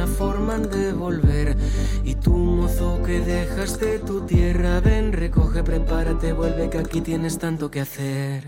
Alguna 0.03 0.07
forma 0.07 0.57
de 0.57 0.93
volver. 0.93 1.55
Y 2.03 2.15
tú, 2.15 2.31
mozo, 2.31 3.01
que 3.03 3.19
dejaste 3.19 3.99
tu 3.99 4.21
tierra, 4.21 4.79
ven, 4.81 5.13
recoge, 5.13 5.63
prepárate, 5.63 6.33
vuelve, 6.33 6.69
que 6.69 6.79
aquí 6.79 7.01
tienes 7.01 7.37
tanto 7.37 7.69
que 7.69 7.81
hacer. 7.81 8.43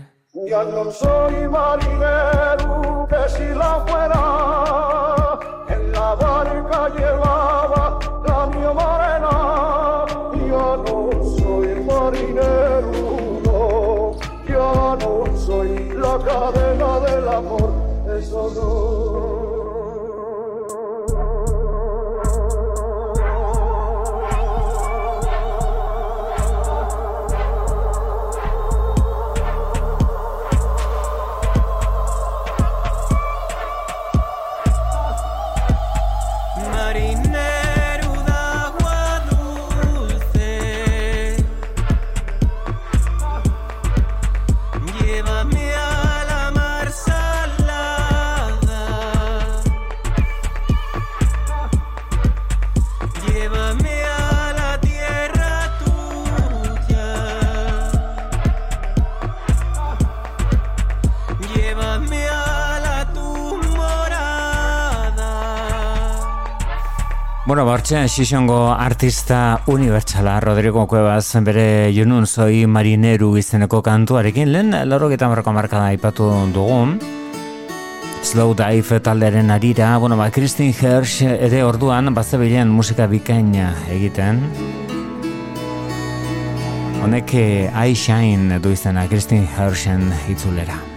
Ya 0.48 0.64
no 0.64 0.90
soy 0.90 1.48
marinero 1.48 3.08
que 3.08 3.28
si 3.30 3.54
la 3.54 3.84
fuera, 3.86 5.38
en 5.68 5.92
la 5.92 6.14
barca 6.14 6.88
llevaba 6.90 7.98
la 8.26 8.46
mi 8.46 8.64
morena. 8.78 9.34
Ya 10.48 10.76
no 10.84 11.10
soy 11.38 11.68
marinero, 11.88 13.40
no, 13.44 14.12
ya 14.46 14.96
no 15.00 15.38
soy 15.38 15.90
la 15.94 16.18
cadena 16.18 17.00
del 17.00 17.28
amor, 17.28 17.72
eso 18.18 18.52
no. 18.54 19.05
Bueno, 67.46 67.62
bortxe, 67.64 68.08
xixongo 68.10 68.72
artista 68.74 69.60
unibertsala 69.70 70.40
Rodrigo 70.40 70.88
Cuevas 70.88 71.30
bere 71.46 71.92
Junun 71.94 72.26
Zoi 72.26 72.66
Marineru 72.66 73.36
izeneko 73.38 73.78
kantuarekin. 73.86 74.50
Lehen 74.50 74.74
laro 74.90 75.06
geta 75.08 75.28
marrako 75.30 75.52
markada 75.54 75.92
aipatu 75.92 76.26
dugu. 76.50 76.98
Slow 78.26 78.50
Dive 78.58 78.98
taldearen 78.98 79.54
arira, 79.54 79.96
bueno, 79.98 80.16
ba, 80.16 80.26
Christine 80.34 80.74
Hirsch 80.74 81.22
ere 81.22 81.62
orduan 81.62 82.10
bazebilen 82.14 82.66
musika 82.66 83.06
bikaina 83.06 83.70
egiten. 83.94 84.42
Honek 87.04 87.34
eh, 87.38 87.70
I 87.70 87.94
Shine 87.94 88.58
du 88.58 88.74
izena 88.74 89.06
Christine 89.06 89.46
Hirschen 89.54 90.10
itzulera 90.26 90.95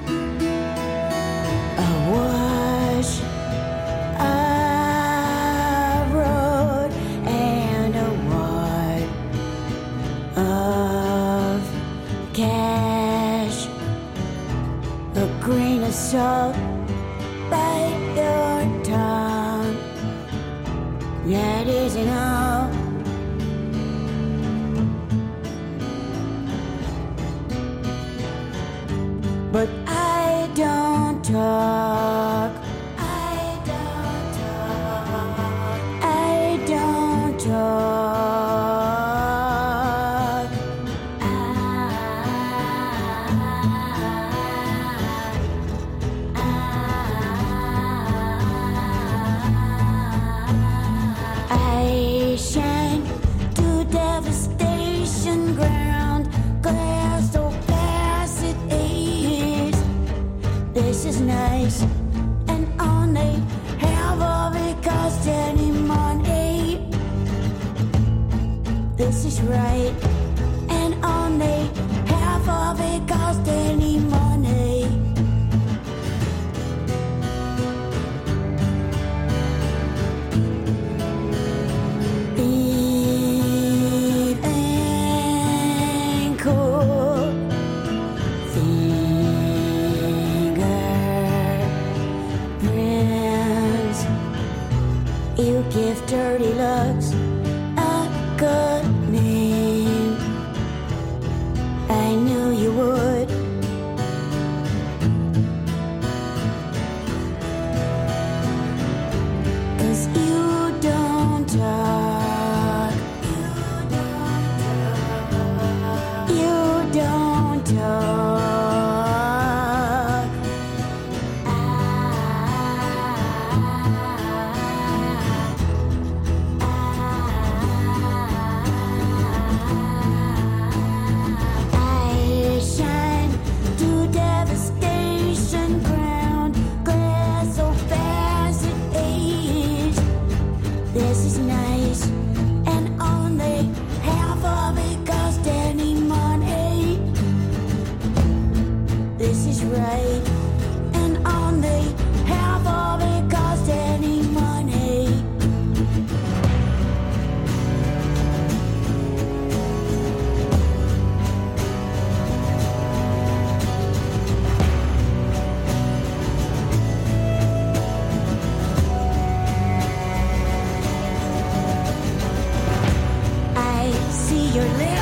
your 174.56 174.66
lips. 174.78 174.99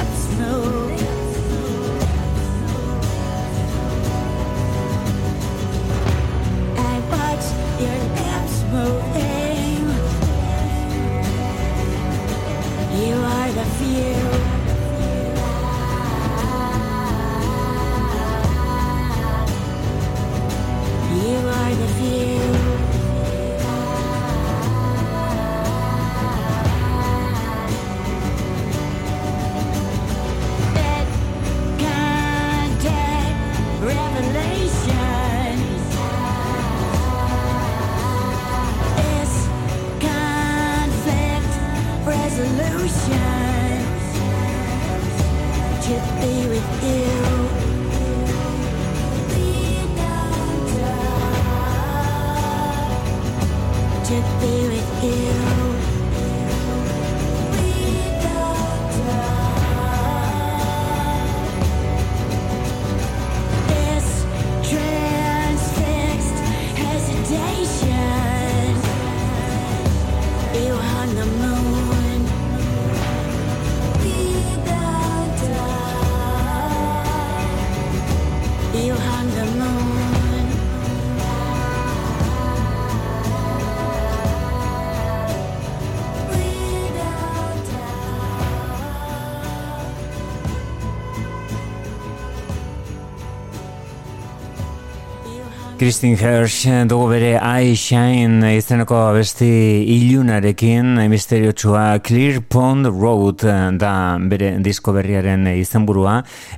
Christine 95.87 96.17
Hirsch 96.19 96.67
dugu 96.89 97.05
bere 97.07 97.29
I 97.39 97.71
Shine 97.79 98.49
izeneko 98.57 98.97
abesti 99.07 99.47
ilunarekin 99.87 100.97
misteriotsua 101.07 102.01
Clear 102.03 102.41
Pond 102.43 102.89
Road 102.91 103.45
da 103.79 103.91
bere 104.19 104.49
disko 104.59 104.91
berriaren 104.91 105.47
izenburua. 105.53 106.17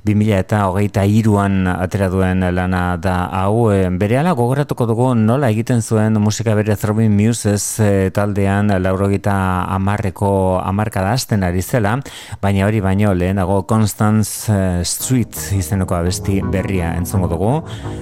2000 0.09 0.33
eta 0.39 0.63
hogeita 0.71 1.03
iruan 1.05 1.69
atera 1.69 2.07
duen 2.09 2.41
lana 2.55 2.97
da 2.97 3.27
hau. 3.43 3.67
Bere 4.01 4.17
ala 4.17 4.33
gogoratuko 4.33 4.87
dugu 4.89 5.11
nola 5.13 5.51
egiten 5.53 5.85
zuen 5.85 6.17
musika 6.17 6.57
bere 6.57 6.73
Throbbing 6.73 7.13
Muses 7.13 7.77
eh, 7.85 8.09
taldean 8.09 8.73
laurogeita 8.81 9.37
amarreko 9.75 10.31
amarkada 10.63 11.13
hasten 11.13 11.45
ari 11.45 11.61
zela. 11.61 11.99
Baina 12.41 12.65
hori 12.65 12.81
baino 12.81 13.13
lehenago 13.13 13.61
Constance 13.69 14.49
eh, 14.49 14.81
Street 14.81 15.37
izeneko 15.61 16.01
abesti 16.01 16.41
berria 16.41 16.95
entzongo 16.97 17.29
dugu. 17.29 17.53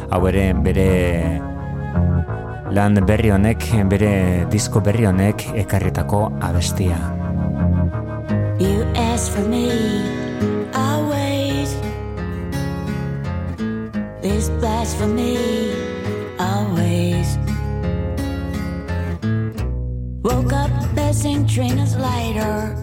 Hau 0.08 0.24
ere 0.32 0.54
bere 0.56 1.17
lan 2.72 3.00
berri 3.08 3.30
honek, 3.32 3.64
bere 3.90 4.46
disko 4.52 4.82
berri 4.84 5.06
honek 5.08 5.46
ekarritako 5.56 6.28
abestia. 6.42 6.98
You 8.60 8.84
ask 8.96 9.32
for 9.32 9.46
me 9.48 9.70
always. 10.74 11.70
This 14.22 14.50
blasphemy 14.60 15.38
always. 16.40 17.38
Woke 20.24 20.54
up 20.54 20.72
missing 20.94 21.48
Trina's 21.48 21.96
later. 21.96 22.76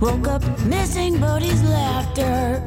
Woke 0.00 0.26
up 0.28 0.42
missing 0.66 1.20
Bodhi's 1.20 1.62
laughter. 1.62 2.60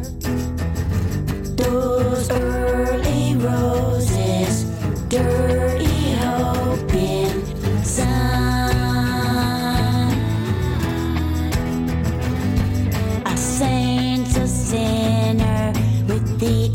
Those 1.56 2.30
early 2.32 3.36
roses, 3.38 4.66
dirty 5.08 6.14
hope 6.16 6.94
in 6.94 7.84
sun. 7.84 8.76
A 13.26 13.38
a 14.36 14.48
sinner 14.48 15.72
with 16.08 16.40
the 16.40 16.74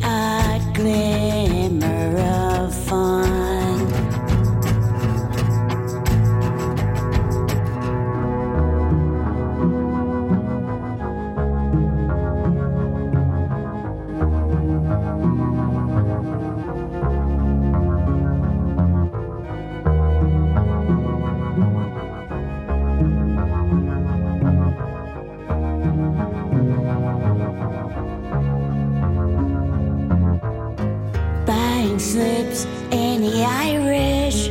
slips 32.00 32.64
in 32.90 33.20
the 33.20 33.44
Irish 33.44 34.48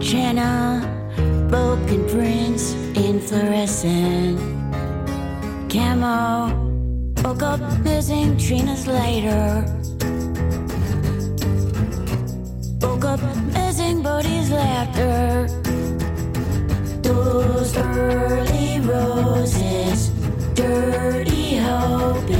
Channel, 0.00 0.80
broken 1.48 2.08
prints 2.08 2.72
in 2.96 3.20
fluorescent 3.20 4.38
camo. 5.68 6.48
Woke 7.22 7.42
up 7.42 7.60
missing 7.84 8.38
Trina's 8.38 8.86
later. 8.86 9.64
Woke 12.80 13.04
up 13.04 13.20
missing 13.52 14.02
Bodhi's 14.02 14.50
laughter. 14.50 15.46
Those 17.02 17.76
early 17.76 18.80
roses, 18.80 20.08
dirty 20.54 21.58
hope 21.58 22.30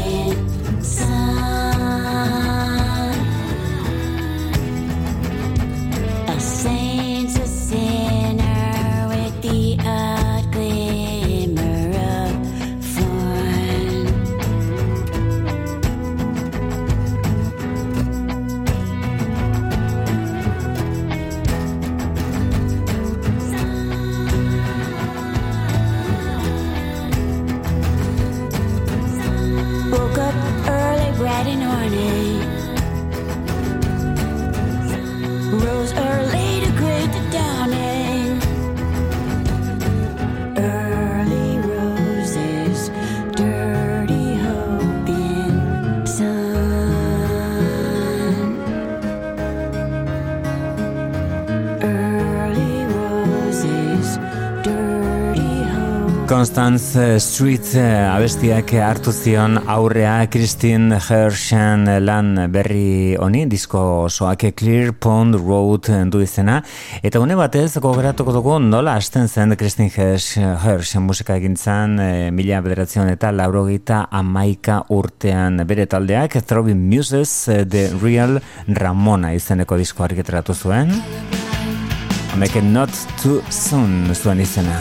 Constance 56.31 57.19
Street 57.19 57.73
eh, 57.74 58.07
abestiak 58.07 58.70
hartu 58.78 59.11
zion 59.11 59.57
aurrea 59.66 60.28
Christine 60.31 61.01
Herschen 61.02 61.89
lan 62.05 62.36
berri 62.55 63.16
honi, 63.19 63.40
disko 63.51 63.81
osoak 64.05 64.44
Clear 64.55 64.93
Pond 64.94 65.35
Road 65.40 65.90
du 66.12 66.20
izena, 66.23 66.61
eta 67.02 67.19
une 67.19 67.35
batez 67.35 67.81
gogoratuko 67.82 68.36
dugu 68.36 68.61
nola 68.62 68.94
hasten 69.01 69.27
zen 69.27 69.57
Christine 69.59 69.90
Herschen 69.90 71.02
musika 71.02 71.35
egintzan 71.35 71.98
e, 71.98 72.31
mila 72.31 72.62
bederatzen 72.62 73.11
eta 73.11 73.32
laurogita 73.35 74.05
amaika 74.15 74.85
urtean. 74.86 75.65
Bere 75.66 75.89
taldeak 75.90 76.39
Throbbing 76.47 76.86
Muses 76.94 77.48
eh, 77.48 77.65
The 77.66 77.89
Real 77.98 78.39
Ramona 78.69 79.35
izeneko 79.35 79.82
disko 79.82 80.07
argiteratu 80.07 80.55
zuen. 80.55 80.94
Make 82.39 82.55
it 82.55 82.70
not 82.70 82.94
too 83.19 83.43
soon 83.51 84.15
zuen 84.15 84.47
izena 84.47 84.78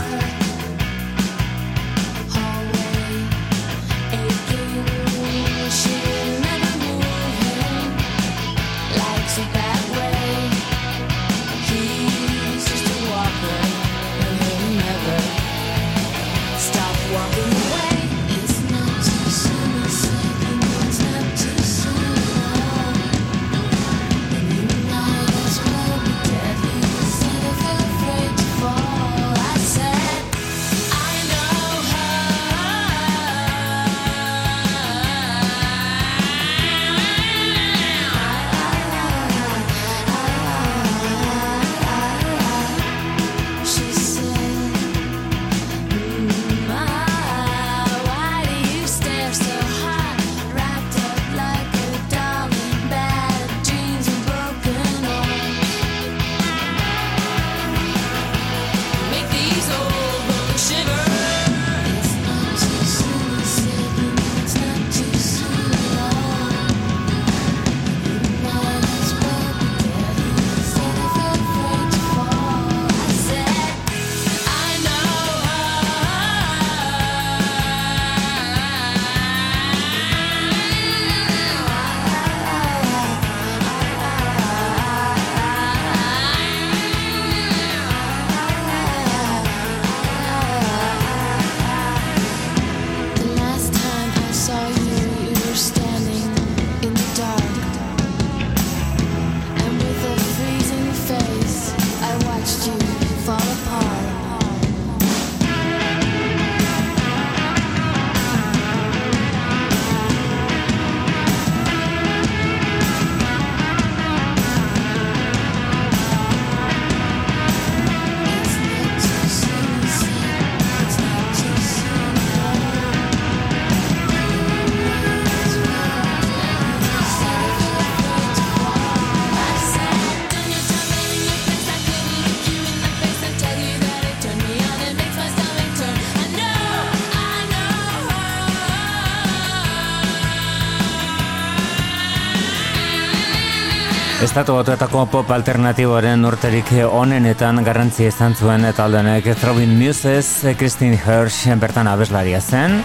Estatu 144.40 144.54
batuetako 144.56 145.02
pop 145.12 145.32
alternatiboaren 145.36 146.22
urterik 146.24 146.70
onenetan 146.96 147.58
garrantzia 147.60 148.08
izan 148.08 148.32
zuen 148.40 148.64
taldenek 148.72 149.26
Throbbing 149.42 149.74
Muses, 149.76 150.46
Christine 150.56 150.96
Hirsch 150.96 151.58
bertan 151.60 151.90
abeslaria 151.92 152.40
zen. 152.40 152.78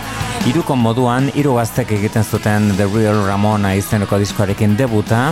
Hiruko 0.51 0.74
moduan, 0.74 1.28
hiru 1.31 1.55
gaztek 1.55 1.93
egiten 1.94 2.26
zuten 2.26 2.72
The 2.74 2.89
Real 2.90 3.22
Ramona 3.28 3.70
izeneko 3.78 4.18
diskoarekin 4.18 4.74
debuta. 4.74 5.31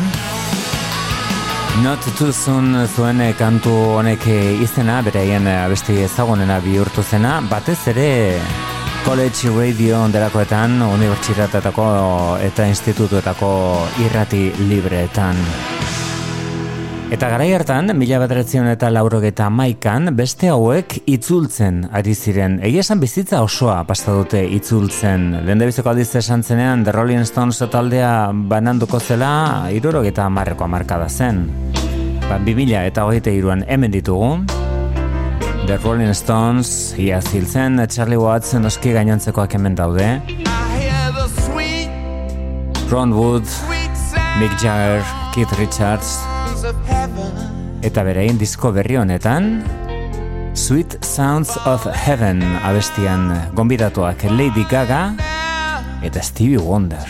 Not 1.82 2.07
Too 2.15 2.31
Soon 2.31 2.86
zuen 2.86 3.27
kantu 3.35 3.74
honek 3.99 4.31
izena, 4.62 5.03
bereien 5.03 5.51
abesti 5.51 6.05
ezagunena 6.07 6.62
bihurtu 6.62 7.03
zena, 7.03 7.40
batez 7.51 7.81
ere 7.97 8.09
College 9.03 9.51
Radio 9.59 10.07
delakoetan, 10.07 10.78
unibertsitateetako 10.86 11.93
eta 12.47 12.70
institutuetako 12.70 13.55
irrati 14.07 14.53
libreetan. 14.70 15.72
Eta 17.12 17.28
garai 17.28 17.51
hartan, 17.52 17.93
mila 18.01 18.16
bederatzion 18.22 18.64
eta 18.70 18.89
laurogeta 18.89 19.51
maikan, 19.52 20.14
beste 20.16 20.48
hauek 20.48 20.94
itzultzen 21.05 21.82
ari 21.93 22.14
ziren. 22.16 22.55
Egia 22.64 22.80
esan 22.80 23.02
bizitza 23.02 23.43
osoa 23.44 23.82
pasta 23.84 24.14
dute 24.16 24.40
itzultzen. 24.56 25.26
Lehen 25.44 25.60
biziko 25.60 25.93
aldiz 25.93 26.09
esan 26.16 26.40
zenean, 26.40 26.86
The 26.86 26.97
Rolling 26.97 27.28
Stones 27.28 27.60
taldea 27.60 28.30
bananduko 28.32 28.97
zela, 28.97 29.68
irurogeta 29.76 30.24
amarreko 30.24 30.64
amarkada 30.64 31.10
zen. 31.12 31.44
Ba, 32.30 32.40
bi 32.40 32.56
mila 32.56 32.86
eta 32.89 33.05
hogeita 33.05 33.28
iruan 33.28 33.66
hemen 33.68 33.93
ditugu. 33.93 34.32
The 35.68 35.76
Rolling 35.84 36.16
Stones, 36.16 36.94
ia 36.97 37.20
ziltzen, 37.20 37.76
Charlie 37.93 38.16
Watts 38.16 38.56
noski 38.56 38.97
gainontzekoak 38.97 39.60
hemen 39.60 39.76
daude. 39.76 40.14
Ron 42.89 43.12
Wood, 43.12 43.44
Mick 44.40 44.56
Jagger, 44.56 45.05
Keith 45.36 45.52
Richards, 45.60 46.22
eta 47.82 48.02
berein 48.06 48.39
disko 48.39 48.70
berri 48.74 48.97
honetan, 49.01 49.62
Sweet 50.55 51.02
Sounds 51.02 51.56
of 51.66 51.86
Heaven 51.90 52.43
abestian 52.62 53.32
gonbidatuak 53.59 54.22
Lady 54.30 54.62
Gaga 54.70 55.16
eta 56.06 56.22
Stevie 56.22 56.62
Wonder. 56.62 57.02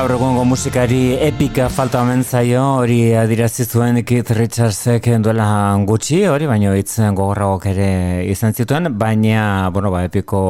Gaur 0.00 0.14
egungo 0.14 0.46
musikari 0.48 1.18
epika 1.20 1.66
falta 1.68 2.00
omen 2.00 2.22
zaio, 2.24 2.62
hori 2.80 3.10
adirazi 3.20 3.66
zuen 3.68 3.98
Keith 4.08 4.30
Richardsek 4.32 5.04
duela 5.20 5.76
gutxi, 5.84 6.22
hori 6.24 6.46
baino 6.48 6.70
hitz 6.72 7.02
gogorragok 7.18 7.66
ere 7.68 7.88
izan 8.32 8.56
zituen, 8.56 8.88
baina, 8.96 9.68
bueno, 9.74 9.90
ba, 9.92 10.00
epiko, 10.08 10.40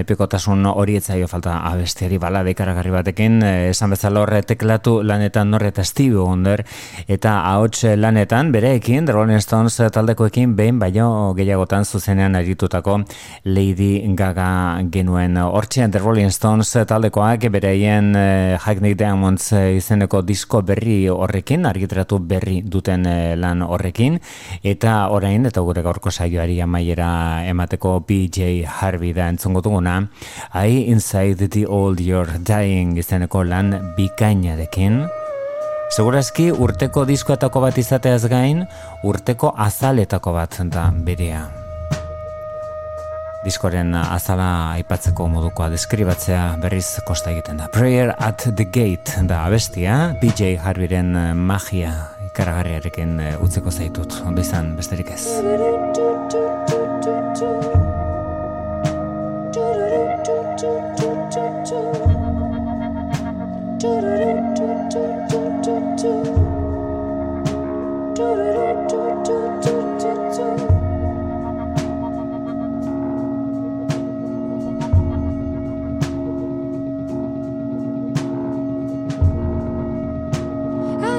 epikotasun 0.00 0.66
hori 0.72 0.96
ez 0.98 1.04
zaio 1.12 1.28
falta 1.30 1.60
abestiari 1.68 2.18
bala 2.18 2.40
dekaragarri 2.42 2.90
batekin, 2.90 3.36
eh, 3.46 3.68
esan 3.68 3.94
bezala 3.94 4.24
horre 4.24 4.40
teklatu 4.42 4.96
lanetan 5.06 5.54
norre 5.54 5.70
eta 5.70 5.84
Stevie 5.86 6.18
Wonder, 6.18 6.64
eta 7.06 7.36
ahots 7.52 7.84
lanetan 7.94 8.50
bereekin, 8.50 9.06
The 9.06 9.14
Rolling 9.14 9.38
Stones 9.46 9.78
taldekoekin 9.94 10.56
behin 10.58 10.82
baino 10.82 11.36
gehiagotan 11.38 11.86
zuzenean 11.86 12.34
aritutako 12.34 12.98
Lady 13.44 14.02
Gaga 14.16 14.82
genuen. 14.90 15.38
Hortxe, 15.38 15.86
The 15.86 16.02
Rolling 16.02 16.34
Stones 16.34 16.74
taldekoak 16.82 17.46
bereien 17.54 18.10
eh, 18.16 18.58
Hackney 18.88 18.96
Diamonds 18.96 19.52
eh, 19.52 19.76
izeneko 19.76 20.22
disko 20.22 20.62
berri 20.62 21.08
horrekin, 21.12 21.66
argitratu 21.66 22.18
berri 22.24 22.62
duten 22.64 23.04
eh, 23.04 23.36
lan 23.36 23.60
horrekin, 23.60 24.16
eta 24.64 25.10
orain, 25.12 25.44
eta 25.44 25.60
gure 25.60 25.82
gaurko 25.84 26.10
saioari 26.10 26.60
amaiera 26.64 27.44
emateko 27.44 28.00
BJ 28.08 28.64
Harvey 28.64 29.12
da 29.12 29.28
entzungo 29.28 29.60
duguna, 29.60 30.08
I 30.54 30.88
Inside 30.88 31.50
the 31.50 31.66
Old 31.66 32.00
You're 32.00 32.40
Dying 32.40 32.96
izeneko 32.96 33.44
lan 33.44 33.92
bikainarekin, 33.96 35.04
Segurazki 35.88 36.50
urteko 36.52 37.06
diskoetako 37.08 37.64
bat 37.64 37.78
izateaz 37.80 38.26
gain, 38.28 38.66
urteko 39.04 39.54
azaletako 39.56 40.36
bat 40.36 40.60
da 40.68 40.90
berea. 40.92 41.67
Diskoren 43.44 43.94
azala 43.94 44.48
aipatzeko 44.74 45.28
modukoa 45.30 45.68
deskribatzea 45.70 46.42
berriz 46.62 46.98
kosta 47.06 47.30
egiten 47.30 47.62
da. 47.62 47.68
Prayer 47.72 48.10
at 48.18 48.48
the 48.50 48.66
Gate 48.66 49.22
da 49.30 49.44
abestia, 49.46 50.14
BJ 50.20 50.56
Harveyren 50.64 51.14
magia 51.38 51.94
ikaragarriarekin 52.28 53.18
eh, 53.20 53.34
utzeko 53.42 53.70
zaitut. 53.70 54.20
Ondo 54.26 54.42
izan, 54.42 54.74
besterik 54.78 55.14
ez. 55.14 55.24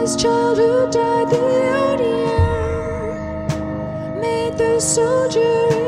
As 0.09 0.15
childhood 0.15 0.91
died, 0.91 1.29
the 1.29 1.37
old 1.77 1.99
made 4.19 4.57
the 4.57 4.79
soldier 4.79 5.78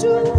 do. 0.00 0.29